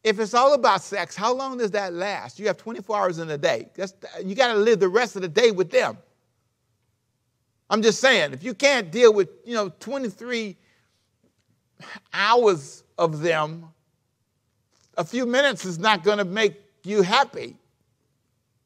If 0.05 0.21
it's 0.21 0.35
all 0.35 0.55
about 0.55 0.83
sex, 0.83 1.17
how 1.17 1.35
long 1.35 1.59
does 1.59 1.73
that 1.73 1.93
last? 1.93 2.39
You 2.39 2.47
have 2.47 2.57
24 2.57 2.97
hours 2.97 3.19
in 3.19 3.31
a 3.31 3.39
day. 3.39 3.69
That's, 3.75 3.95
you 4.25 4.37
got 4.37 4.53
to 4.53 4.59
live 4.59 4.79
the 4.79 4.89
rest 4.89 5.17
of 5.17 5.23
the 5.23 5.29
day 5.29 5.51
with 5.51 5.71
them. 5.71 5.99
I'm 7.73 7.81
just 7.81 8.01
saying, 8.01 8.35
if 8.35 8.45
you 8.45 8.53
can't 8.53 8.91
deal 8.91 9.15
with, 9.15 9.31
you 9.47 9.55
know, 9.55 9.71
23 9.81 10.59
hours 12.13 12.85
of 12.99 13.21
them, 13.21 13.65
a 14.99 15.05
few 15.05 15.25
minutes 15.25 15.65
is 15.65 15.79
not 15.79 16.05
going 16.05 16.19
to 16.19 16.27
make 16.27 16.61
you 16.85 17.01
happy. 17.01 17.57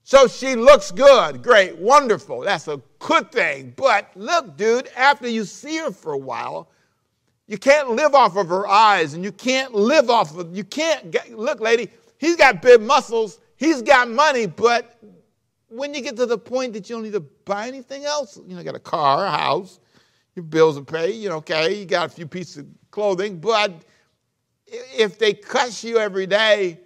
So 0.02 0.26
she 0.26 0.56
looks 0.56 0.90
good, 0.90 1.40
great, 1.40 1.78
wonderful. 1.78 2.40
That's 2.40 2.66
a 2.66 2.82
good 2.98 3.30
thing. 3.30 3.74
But 3.76 4.10
look, 4.16 4.56
dude, 4.56 4.88
after 4.96 5.28
you 5.28 5.44
see 5.44 5.78
her 5.78 5.92
for 5.92 6.12
a 6.12 6.18
while, 6.18 6.68
you 7.46 7.58
can't 7.58 7.90
live 7.90 8.12
off 8.12 8.36
of 8.36 8.48
her 8.48 8.66
eyes 8.66 9.14
and 9.14 9.22
you 9.22 9.30
can't 9.30 9.72
live 9.72 10.10
off 10.10 10.36
of, 10.36 10.56
you 10.56 10.64
can't, 10.64 11.12
get, 11.12 11.30
look, 11.30 11.60
lady, 11.60 11.90
he's 12.18 12.34
got 12.34 12.60
big 12.60 12.82
muscles, 12.82 13.38
he's 13.54 13.82
got 13.82 14.10
money, 14.10 14.46
but 14.46 14.98
when 15.76 15.94
you 15.94 16.00
get 16.00 16.16
to 16.16 16.26
the 16.26 16.38
point 16.38 16.72
that 16.72 16.88
you 16.88 16.96
don't 16.96 17.04
need 17.04 17.12
to 17.12 17.20
buy 17.20 17.68
anything 17.68 18.04
else, 18.04 18.36
you 18.46 18.54
know, 18.54 18.58
you 18.58 18.64
got 18.64 18.74
a 18.74 18.80
car, 18.80 19.26
a 19.26 19.30
house, 19.30 19.80
your 20.34 20.44
bills 20.44 20.78
are 20.78 20.84
paid, 20.84 21.14
you 21.14 21.28
know, 21.28 21.36
okay, 21.36 21.78
you 21.78 21.84
got 21.84 22.06
a 22.06 22.08
few 22.08 22.26
pieces 22.26 22.58
of 22.58 22.66
clothing, 22.90 23.38
but 23.38 23.72
if 24.66 25.18
they 25.18 25.32
cuss 25.32 25.84
you 25.84 25.98
every 25.98 26.26
day, 26.26 26.80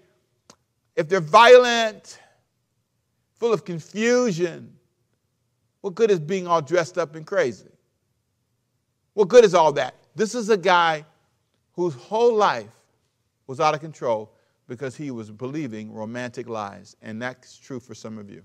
if 0.96 1.08
they're 1.08 1.20
violent, 1.20 2.18
full 3.38 3.52
of 3.52 3.64
confusion, 3.64 4.74
what 5.80 5.94
good 5.94 6.10
is 6.10 6.20
being 6.20 6.46
all 6.46 6.60
dressed 6.60 6.98
up 6.98 7.14
and 7.14 7.26
crazy? 7.26 7.70
What 9.14 9.28
good 9.28 9.44
is 9.44 9.54
all 9.54 9.72
that? 9.72 9.94
This 10.14 10.34
is 10.34 10.50
a 10.50 10.56
guy 10.56 11.04
whose 11.72 11.94
whole 11.94 12.34
life 12.34 12.70
was 13.46 13.60
out 13.60 13.74
of 13.74 13.80
control 13.80 14.34
because 14.68 14.94
he 14.94 15.10
was 15.10 15.30
believing 15.30 15.92
romantic 15.92 16.48
lies. 16.48 16.96
And 17.02 17.20
that's 17.20 17.56
true 17.56 17.80
for 17.80 17.94
some 17.94 18.18
of 18.18 18.30
you. 18.30 18.44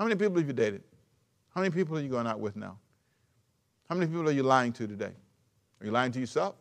How 0.00 0.06
many 0.06 0.16
people 0.16 0.38
have 0.38 0.46
you 0.46 0.54
dated? 0.54 0.82
How 1.54 1.60
many 1.60 1.74
people 1.74 1.98
are 1.98 2.00
you 2.00 2.08
going 2.08 2.26
out 2.26 2.40
with 2.40 2.56
now? 2.56 2.78
How 3.86 3.94
many 3.94 4.06
people 4.06 4.26
are 4.26 4.32
you 4.32 4.42
lying 4.42 4.72
to 4.72 4.86
today? 4.86 5.12
Are 5.78 5.84
you 5.84 5.90
lying 5.90 6.10
to 6.12 6.18
yourself? 6.18 6.54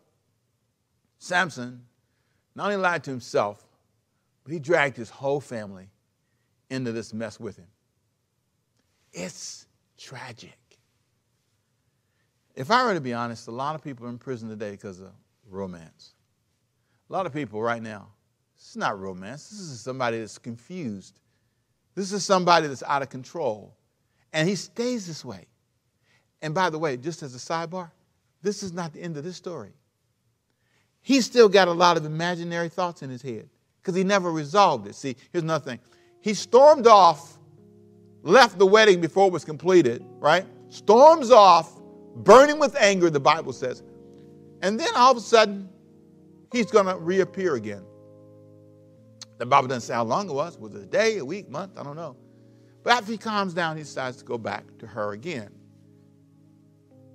Samson 1.20 1.82
not 2.54 2.66
only 2.66 2.76
lied 2.76 3.02
to 3.06 3.12
himself, 3.12 3.66
but 4.44 4.52
he 4.52 4.60
dragged 4.60 4.98
his 4.98 5.10
whole 5.10 5.40
family 5.40 5.88
into 6.70 6.92
this 6.92 7.14
mess 7.14 7.40
with 7.40 7.56
him. 7.56 7.68
It's 9.14 9.68
tragic. 9.98 10.60
If 12.56 12.70
I 12.70 12.84
were 12.84 12.94
to 12.94 13.00
be 13.00 13.14
honest, 13.14 13.48
a 13.48 13.52
lot 13.52 13.74
of 13.74 13.82
people 13.82 14.06
are 14.06 14.10
in 14.10 14.18
prison 14.18 14.50
today 14.50 14.72
because 14.72 15.00
of 15.00 15.14
romance. 15.50 16.12
A 17.10 17.14
lot 17.14 17.26
of 17.26 17.32
people 17.32 17.62
right 17.62 17.82
now, 17.82 18.10
this 18.58 18.72
is 18.72 18.76
not 18.76 19.00
romance. 19.00 19.50
This 19.50 19.62
is 19.62 19.80
somebody 19.80 20.20
that's 20.20 20.38
confused. 20.38 21.22
This 22.00 22.14
is 22.14 22.24
somebody 22.24 22.66
that's 22.68 22.82
out 22.84 23.02
of 23.02 23.10
control. 23.10 23.76
And 24.32 24.48
he 24.48 24.56
stays 24.56 25.06
this 25.06 25.26
way. 25.26 25.48
And 26.42 26.56
by 26.56 26.70
the 26.70 26.80
way, 26.80 26.96
just 26.96 27.24
as 27.24 27.36
a 27.36 27.38
sidebar, 27.38 27.92
this 28.42 28.64
is 28.64 28.72
not 28.72 28.94
the 28.94 29.02
end 29.02 29.18
of 29.18 29.26
this 29.26 29.36
story. 29.36 29.74
He's 31.02 31.26
still 31.26 31.50
got 31.50 31.68
a 31.68 31.74
lot 31.74 31.98
of 31.98 32.06
imaginary 32.06 32.70
thoughts 32.70 33.02
in 33.02 33.10
his 33.10 33.22
head 33.22 33.50
because 33.82 33.96
he 33.96 34.06
never 34.06 34.32
resolved 34.32 34.88
it. 34.88 34.96
See, 34.96 35.18
here's 35.34 35.44
another 35.44 35.66
thing. 35.66 35.80
He 36.22 36.34
stormed 36.34 36.88
off, 36.88 37.38
left 38.24 38.58
the 38.58 38.66
wedding 38.66 39.02
before 39.02 39.28
it 39.28 39.34
was 39.34 39.44
completed, 39.44 40.02
right? 40.20 40.46
Storms 40.70 41.32
off, 41.32 41.82
burning 42.16 42.60
with 42.60 42.78
anger, 42.78 43.10
the 43.10 43.20
Bible 43.20 43.52
says. 43.52 43.84
And 44.62 44.80
then 44.80 44.96
all 44.96 45.12
of 45.12 45.18
a 45.18 45.20
sudden, 45.20 45.68
he's 46.54 46.72
going 46.72 46.86
to 46.86 46.96
reappear 46.96 47.56
again. 47.56 47.84
The 49.40 49.46
Bible 49.46 49.70
doesn't 49.70 49.88
say 49.88 49.94
how 49.94 50.04
long 50.04 50.30
it 50.30 50.34
was. 50.34 50.58
Was 50.58 50.76
it 50.76 50.84
a 50.84 50.86
day, 50.86 51.18
a 51.18 51.26
week, 51.26 51.50
month? 51.50 51.80
I 51.80 51.84
don't 51.84 51.96
know. 51.96 52.18
But 52.84 52.94
after 52.94 53.12
he 53.14 53.18
calms 53.18 53.54
down, 53.54 53.78
he 53.78 53.84
decides 53.84 54.18
to 54.18 54.26
go 54.26 54.38
back 54.38 54.66
to 54.80 54.88
her 54.88 55.14
again. 55.14 55.50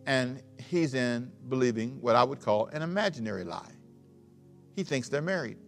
And 0.06 0.42
he's 0.58 0.94
in 0.94 1.30
believing 1.48 2.00
what 2.00 2.16
I 2.16 2.24
would 2.24 2.40
call 2.40 2.66
an 2.68 2.80
imaginary 2.82 3.44
lie. 3.44 3.70
He 4.74 4.84
thinks 4.84 5.08
they're 5.10 5.22
married. 5.22 5.58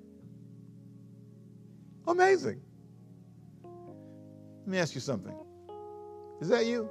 Amazing. 2.06 2.60
Let 3.62 4.66
me 4.66 4.78
ask 4.78 4.94
you 4.94 5.00
something. 5.00 5.34
Is 6.40 6.48
that 6.48 6.64
you? 6.66 6.88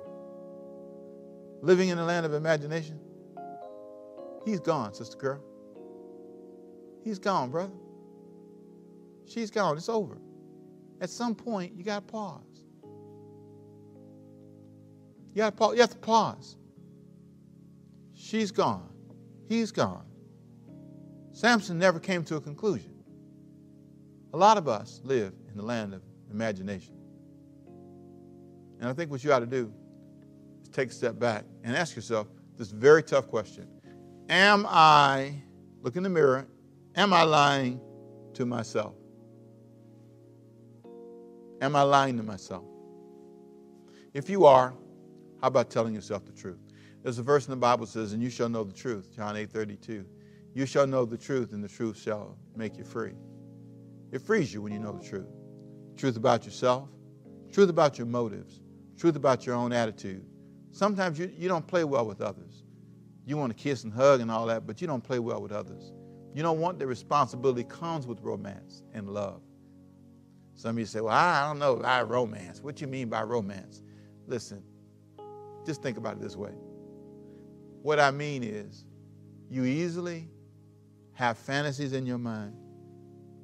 Living 1.61 1.89
in 1.89 1.97
the 1.97 2.03
land 2.03 2.25
of 2.25 2.33
imagination? 2.33 2.99
He's 4.45 4.59
gone, 4.59 4.93
Sister 4.93 5.17
Girl. 5.17 5.41
He's 7.03 7.17
gone, 7.17 7.49
brother. 7.49 7.73
She's 9.27 9.51
gone. 9.51 9.77
It's 9.77 9.89
over. 9.89 10.17
At 11.01 11.09
some 11.09 11.35
point, 11.35 11.73
you 11.75 11.83
got 11.83 12.07
to 12.07 12.11
pause. 12.11 12.41
You, 15.33 15.37
got 15.37 15.49
to 15.49 15.55
pause. 15.55 15.75
you 15.75 15.81
have 15.81 15.89
to 15.91 15.97
pause. 15.97 16.55
She's 18.13 18.51
gone. 18.51 18.89
He's 19.47 19.71
gone. 19.71 20.05
Samson 21.31 21.77
never 21.77 21.99
came 21.99 22.23
to 22.25 22.37
a 22.37 22.41
conclusion. 22.41 22.93
A 24.33 24.37
lot 24.37 24.57
of 24.57 24.67
us 24.67 25.01
live 25.03 25.33
in 25.49 25.57
the 25.57 25.63
land 25.63 25.93
of 25.93 26.01
imagination. 26.31 26.95
And 28.79 28.89
I 28.89 28.93
think 28.93 29.11
what 29.11 29.23
you 29.23 29.31
ought 29.33 29.39
to 29.39 29.45
do 29.45 29.71
is 30.61 30.69
take 30.69 30.89
a 30.89 30.93
step 30.93 31.19
back 31.19 31.45
and 31.63 31.75
ask 31.75 31.95
yourself 31.95 32.27
this 32.57 32.71
very 32.71 33.03
tough 33.03 33.27
question 33.27 33.67
Am 34.29 34.65
I, 34.67 35.33
look 35.81 35.95
in 35.95 36.03
the 36.03 36.09
mirror, 36.09 36.47
am 36.95 37.13
I 37.13 37.23
lying 37.23 37.79
to 38.33 38.45
myself? 38.45 38.95
Am 41.61 41.75
I 41.75 41.81
lying 41.83 42.17
to 42.17 42.23
myself? 42.23 42.65
If 44.13 44.29
you 44.29 44.45
are, 44.45 44.73
how 45.41 45.47
about 45.47 45.69
telling 45.69 45.93
yourself 45.93 46.25
the 46.25 46.31
truth? 46.31 46.59
There's 47.03 47.19
a 47.19 47.23
verse 47.23 47.45
in 47.45 47.51
the 47.51 47.57
Bible 47.57 47.85
says, 47.85 48.13
and 48.13 48.21
you 48.21 48.29
shall 48.29 48.49
know 48.49 48.63
the 48.63 48.73
truth, 48.73 49.15
John 49.15 49.37
8 49.37 49.49
32. 49.51 50.05
You 50.53 50.65
shall 50.65 50.87
know 50.87 51.05
the 51.05 51.17
truth, 51.17 51.53
and 51.53 51.63
the 51.63 51.67
truth 51.67 52.01
shall 52.01 52.37
make 52.55 52.77
you 52.77 52.83
free. 52.83 53.13
It 54.11 54.21
frees 54.21 54.53
you 54.53 54.61
when 54.61 54.71
you 54.71 54.79
know 54.79 54.93
the 54.93 55.03
truth. 55.03 55.27
Truth 55.97 56.17
about 56.17 56.45
yourself, 56.45 56.89
truth 57.51 57.69
about 57.69 57.97
your 57.97 58.07
motives, 58.07 58.61
truth 58.97 59.15
about 59.15 59.45
your 59.45 59.55
own 59.55 59.71
attitude. 59.73 60.25
Sometimes 60.71 61.19
you, 61.19 61.31
you 61.37 61.47
don't 61.47 61.67
play 61.67 61.83
well 61.83 62.05
with 62.05 62.21
others. 62.21 62.63
You 63.25 63.37
want 63.37 63.55
to 63.55 63.61
kiss 63.61 63.83
and 63.83 63.93
hug 63.93 64.21
and 64.21 64.31
all 64.31 64.45
that, 64.47 64.65
but 64.67 64.81
you 64.81 64.87
don't 64.87 65.03
play 65.03 65.19
well 65.19 65.41
with 65.41 65.51
others. 65.51 65.91
You 66.33 66.43
don't 66.43 66.59
want 66.59 66.79
the 66.79 66.87
responsibility 66.87 67.63
comes 67.63 68.05
with 68.07 68.21
romance 68.21 68.83
and 68.93 69.09
love. 69.09 69.41
Some 70.55 70.71
of 70.71 70.79
you 70.79 70.85
say, 70.85 71.01
Well, 71.01 71.13
I 71.13 71.47
don't 71.47 71.59
know 71.59 71.73
about 71.75 72.09
romance. 72.09 72.61
What 72.61 72.81
you 72.81 72.87
mean 72.87 73.09
by 73.09 73.23
romance? 73.23 73.81
Listen, 74.27 74.63
just 75.65 75.81
think 75.81 75.97
about 75.97 76.13
it 76.13 76.21
this 76.21 76.35
way. 76.35 76.53
What 77.81 77.99
I 77.99 78.11
mean 78.11 78.43
is, 78.43 78.85
you 79.49 79.65
easily 79.65 80.29
have 81.13 81.37
fantasies 81.37 81.93
in 81.93 82.05
your 82.05 82.17
mind 82.17 82.55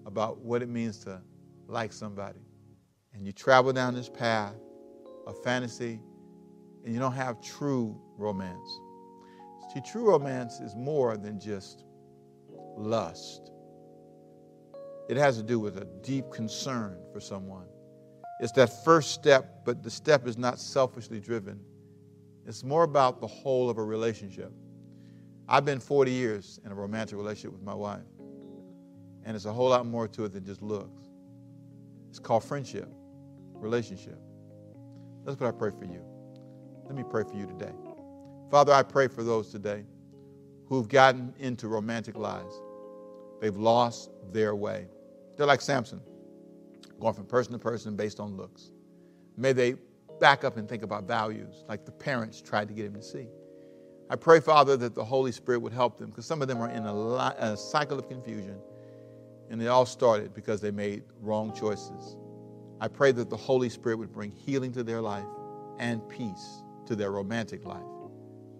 about 0.06 0.40
what 0.40 0.62
it 0.62 0.70
means 0.70 0.98
to 1.00 1.22
like 1.68 1.94
somebody. 1.94 2.42
And 3.14 3.26
you 3.26 3.32
travel 3.32 3.72
down 3.74 3.94
this 3.94 4.10
path 4.10 4.56
of 5.28 5.42
fantasy, 5.44 6.00
and 6.84 6.94
you 6.94 7.00
don't 7.00 7.14
have 7.14 7.42
true 7.42 8.00
romance. 8.18 8.80
See, 9.74 9.82
true 9.82 10.10
romance 10.10 10.60
is 10.60 10.76
more 10.76 11.18
than 11.18 11.40
just 11.40 11.84
lust. 12.78 13.52
It 15.12 15.18
has 15.18 15.36
to 15.36 15.44
do 15.44 15.60
with 15.60 15.76
a 15.76 15.84
deep 16.04 16.32
concern 16.32 16.98
for 17.12 17.20
someone. 17.20 17.66
It's 18.40 18.54
that 18.54 18.86
first 18.86 19.12
step, 19.12 19.66
but 19.66 19.84
the 19.84 19.90
step 19.90 20.26
is 20.26 20.38
not 20.38 20.58
selfishly 20.58 21.20
driven. 21.20 21.60
It's 22.48 22.64
more 22.64 22.84
about 22.84 23.20
the 23.20 23.28
whole 23.28 23.70
of 23.70 23.78
a 23.78 23.84
relationship. 23.84 24.54
I've 25.50 25.66
been 25.66 25.82
40 25.82 26.12
years 26.12 26.62
in 26.64 26.72
a 26.72 26.76
romantic 26.76 27.18
relationship 27.18 27.52
with 27.52 27.62
my 27.62 27.74
wife, 27.74 28.08
and 29.26 29.36
it's 29.36 29.44
a 29.44 29.52
whole 29.52 29.68
lot 29.68 29.86
more 29.86 30.08
to 30.08 30.24
it 30.24 30.32
than 30.32 30.46
just 30.46 30.62
looks. 30.62 31.02
It's 32.10 32.20
called 32.20 32.46
friendship, 32.46 32.88
relationship. 33.56 34.18
That's 35.26 35.38
what 35.38 35.50
I 35.50 35.52
pray 35.52 35.72
for 35.78 35.84
you. 35.84 36.06
Let 36.86 36.96
me 36.96 37.04
pray 37.04 37.26
for 37.30 37.36
you 37.36 37.48
today. 37.48 37.74
Father, 38.50 38.72
I 38.72 38.84
pray 38.84 39.10
for 39.10 39.24
those 39.24 39.52
today 39.52 39.84
who've 40.68 40.88
gotten 40.88 41.34
into 41.38 41.68
romantic 41.68 42.16
lies. 42.16 42.62
They've 43.42 43.58
lost 43.58 44.10
their 44.32 44.56
way. 44.56 44.88
They're 45.38 45.48
like 45.48 45.62
Samson, 45.62 46.02
going 47.00 47.14
from 47.14 47.26
person 47.26 47.54
to 47.54 47.60
person 47.60 47.96
based 47.96 48.20
on 48.20 48.38
looks. 48.38 48.72
May 49.38 49.54
they 49.54 49.76
back 50.20 50.44
up 50.44 50.58
and 50.58 50.70
think 50.70 50.84
about 50.84 51.06
values 51.06 51.64
like 51.68 51.86
the 51.86 51.92
parents 51.92 52.42
tried 52.42 52.68
to 52.68 52.74
get 52.74 52.86
him 52.86 52.94
to 52.96 53.04
see. 53.04 53.28
I 54.10 54.16
pray, 54.16 54.40
Father, 54.40 54.78
that 54.78 54.94
the 54.94 55.06
Holy 55.06 55.32
Spirit 55.32 55.62
would 55.62 55.74
help 55.74 55.98
them 55.98 56.10
because 56.10 56.26
some 56.26 56.42
of 56.42 56.48
them 56.48 56.62
are 56.62 56.70
in 56.70 56.86
a, 56.86 56.94
li- 56.94 57.36
a 57.40 57.58
cycle 57.58 57.98
of 57.98 58.10
confusion 58.10 58.60
and 59.50 59.62
it 59.62 59.68
all 59.68 59.86
started 59.86 60.34
because 60.34 60.62
they 60.62 60.72
made 60.72 61.04
wrong 61.22 61.54
choices. 61.54 62.18
I 62.80 62.88
pray 62.88 63.12
that 63.14 63.30
the 63.30 63.38
Holy 63.38 63.70
Spirit 63.70 63.98
would 63.98 64.12
bring 64.12 64.32
healing 64.32 64.72
to 64.74 64.84
their 64.84 65.02
life 65.02 65.26
and 65.80 66.08
peace 66.10 66.64
to 66.88 66.96
their 66.96 67.12
romantic 67.12 67.66
life. 67.66 67.82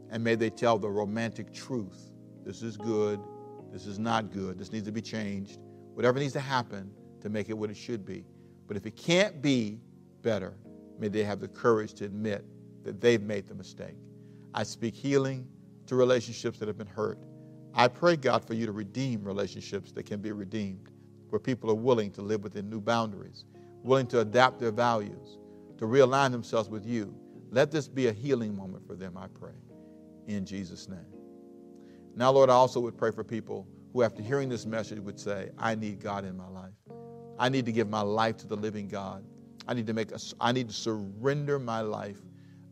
And 0.10 0.24
may 0.24 0.36
they 0.36 0.50
tell 0.50 0.78
the 0.78 0.90
romantic 0.90 1.54
truth. 1.54 2.12
This 2.46 2.62
is 2.62 2.78
good. 2.78 3.20
This 3.72 3.86
is 3.86 4.00
not 4.00 4.32
good. 4.32 4.58
This 4.58 4.72
needs 4.72 4.86
to 4.86 4.92
be 4.92 5.02
changed 5.02 5.60
whatever 6.02 6.18
needs 6.18 6.34
to 6.34 6.40
happen 6.40 6.90
to 7.22 7.30
make 7.30 7.48
it 7.48 7.54
what 7.54 7.70
it 7.70 7.78
should 7.78 8.04
be. 8.04 8.26
But 8.68 8.76
if 8.76 8.88
it 8.88 8.96
can't 8.96 9.40
be 9.40 9.78
better, 10.24 10.56
may 10.98 11.10
they 11.10 11.24
have 11.24 11.40
the 11.40 11.48
courage 11.48 11.94
to 11.96 12.06
admit 12.06 12.44
that 12.84 13.00
they've 13.00 13.22
made 13.22 13.48
the 13.48 13.54
mistake. 13.54 13.98
I 14.56 14.64
speak 14.64 14.96
healing 14.96 15.48
to 15.86 15.96
relationships 15.96 16.58
that 16.58 16.68
have 16.68 16.78
been 16.80 16.88
hurt. 16.88 17.20
I 17.76 17.88
pray, 17.88 18.16
God, 18.16 18.44
for 18.44 18.56
you 18.56 18.66
to 18.66 18.72
redeem 18.72 19.24
relationships 19.24 19.92
that 19.92 20.08
can 20.08 20.22
be 20.22 20.32
redeemed, 20.32 20.90
where 21.30 21.40
people 21.40 21.70
are 21.70 21.76
willing 21.76 22.10
to 22.14 22.24
live 22.24 22.42
within 22.42 22.68
new 22.68 22.82
boundaries, 22.82 23.46
willing 23.84 24.08
to 24.08 24.22
adapt 24.22 24.60
their 24.60 24.72
values, 24.72 25.38
to 25.78 25.86
realign 25.86 26.32
themselves 26.32 26.68
with 26.68 26.84
you. 26.84 27.14
Let 27.52 27.70
this 27.70 27.88
be 27.88 28.08
a 28.08 28.12
healing 28.12 28.58
moment 28.58 28.88
for 28.88 28.96
them, 28.96 29.18
I 29.18 29.28
pray, 29.28 29.54
in 30.26 30.48
Jesus' 30.48 30.90
name. 30.90 31.14
Now, 32.16 32.32
Lord, 32.32 32.50
I 32.50 32.54
also 32.54 32.80
would 32.80 32.98
pray 32.98 33.12
for 33.12 33.24
people 33.24 33.68
who, 33.94 34.04
after 34.04 34.22
hearing 34.22 34.50
this 34.50 34.66
message, 34.66 35.00
would 35.00 35.20
say, 35.20 35.50
I 35.58 35.76
need 35.76 36.00
God 36.00 36.26
in 36.26 36.36
my 36.38 36.48
life. 36.48 36.74
I 37.40 37.50
need 37.50 37.66
to 37.66 37.72
give 37.72 37.90
my 37.90 38.02
life 38.02 38.38
to 38.38 38.48
the 38.48 38.56
living 38.56 38.88
God. 38.88 39.24
I 39.68 39.74
need 39.74 39.88
to 39.88 39.94
make 39.94 40.12
a, 40.12 40.20
I 40.40 40.52
need 40.52 40.68
to 40.70 40.74
surrender 40.74 41.60
my 41.60 41.82
life. 41.82 42.18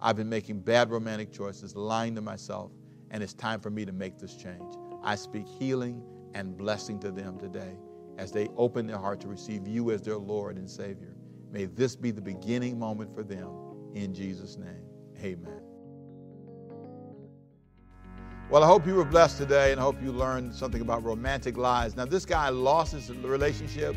I've 0.02 0.16
been 0.16 0.30
making 0.30 0.62
bad 0.62 0.90
romantic 0.92 1.32
choices, 1.32 1.76
lying 1.76 2.16
to 2.16 2.22
myself, 2.22 2.72
and 3.12 3.22
it's 3.22 3.34
time 3.34 3.60
for 3.60 3.70
me 3.70 3.86
to 3.86 3.92
make 3.92 4.18
this 4.18 4.36
change. 4.36 4.76
I 5.04 5.16
speak 5.16 5.48
healing 5.48 6.02
and 6.34 6.58
blessing 6.58 7.00
to 7.00 7.12
them 7.12 7.38
today 7.38 7.78
as 8.18 8.32
they 8.32 8.48
open 8.58 8.86
their 8.88 8.98
heart 8.98 9.20
to 9.22 9.28
receive 9.28 9.68
you 9.68 9.92
as 9.92 10.02
their 10.02 10.18
Lord 10.18 10.58
and 10.58 10.70
Savior. 10.70 11.16
May 11.52 11.66
this 11.66 11.96
be 11.96 12.12
the 12.12 12.22
beginning 12.22 12.78
moment 12.78 13.14
for 13.14 13.24
them 13.24 13.50
in 13.96 14.14
Jesus' 14.14 14.58
name. 14.58 14.86
Amen. 15.22 15.69
Well, 18.50 18.64
I 18.64 18.66
hope 18.66 18.88
you 18.88 18.96
were 18.96 19.06
blessed 19.06 19.38
today 19.38 19.72
and 19.72 19.80
I 19.80 19.84
hope 19.84 20.02
you 20.02 20.12
learned 20.12 20.56
something 20.56 20.82
about 20.82 21.04
romantic 21.04 21.56
lies. 21.56 21.96
Now, 21.96 22.06
this 22.06 22.26
guy 22.26 22.50
lost 22.50 22.94
his 22.94 23.12
relationship. 23.12 23.96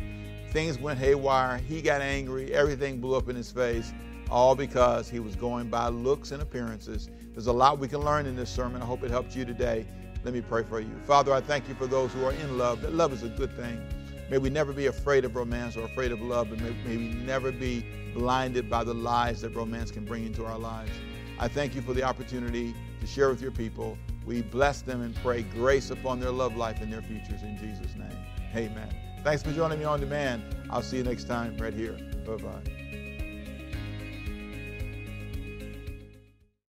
Things 0.51 0.77
went 0.77 0.99
haywire. 0.99 1.57
He 1.57 1.81
got 1.81 2.01
angry. 2.01 2.53
Everything 2.53 3.01
blew 3.01 3.15
up 3.15 3.29
in 3.29 3.35
his 3.35 3.51
face, 3.51 3.91
all 4.29 4.53
because 4.53 5.09
he 5.09 5.19
was 5.19 5.35
going 5.35 5.69
by 5.69 5.87
looks 5.87 6.31
and 6.31 6.39
appearances. 6.39 7.09
There's 7.31 7.47
a 7.47 7.51
lot 7.51 7.79
we 7.79 7.87
can 7.87 8.01
learn 8.01 8.27
in 8.27 8.35
this 8.35 8.51
sermon. 8.51 8.79
I 8.79 8.85
hope 8.85 9.03
it 9.03 9.09
helped 9.09 9.35
you 9.35 9.43
today. 9.43 9.87
Let 10.23 10.35
me 10.35 10.41
pray 10.41 10.61
for 10.61 10.79
you. 10.79 10.91
Father, 11.07 11.33
I 11.33 11.41
thank 11.41 11.67
you 11.67 11.73
for 11.73 11.87
those 11.87 12.13
who 12.13 12.23
are 12.23 12.33
in 12.33 12.55
love. 12.55 12.81
That 12.81 12.93
love 12.93 13.11
is 13.11 13.23
a 13.23 13.29
good 13.29 13.57
thing. 13.57 13.81
May 14.29 14.37
we 14.37 14.51
never 14.51 14.71
be 14.71 14.85
afraid 14.85 15.25
of 15.25 15.35
romance 15.35 15.75
or 15.75 15.85
afraid 15.85 16.11
of 16.11 16.21
love, 16.21 16.51
and 16.51 16.61
may, 16.61 16.75
may 16.87 16.97
we 16.97 17.15
never 17.25 17.51
be 17.51 17.87
blinded 18.13 18.69
by 18.69 18.83
the 18.83 18.93
lies 18.93 19.41
that 19.41 19.55
romance 19.55 19.89
can 19.89 20.05
bring 20.05 20.27
into 20.27 20.45
our 20.45 20.59
lives. 20.59 20.91
I 21.39 21.47
thank 21.47 21.73
you 21.73 21.81
for 21.81 21.95
the 21.95 22.03
opportunity 22.03 22.75
to 23.01 23.07
share 23.07 23.29
with 23.29 23.41
your 23.41 23.51
people. 23.51 23.97
We 24.25 24.41
bless 24.41 24.81
them 24.81 25.01
and 25.01 25.15
pray 25.15 25.43
grace 25.43 25.89
upon 25.89 26.19
their 26.19 26.31
love 26.31 26.55
life 26.55 26.81
and 26.81 26.91
their 26.91 27.01
futures 27.01 27.43
in 27.43 27.57
Jesus' 27.57 27.95
name. 27.95 28.17
Amen. 28.55 28.89
Thanks 29.23 29.43
for 29.43 29.51
joining 29.51 29.79
me 29.79 29.85
on 29.85 29.99
demand. 29.99 30.43
I'll 30.69 30.81
see 30.81 30.97
you 30.97 31.03
next 31.03 31.25
time 31.25 31.57
right 31.57 31.73
here. 31.73 31.97
Bye 32.25 32.35
bye. 32.35 32.82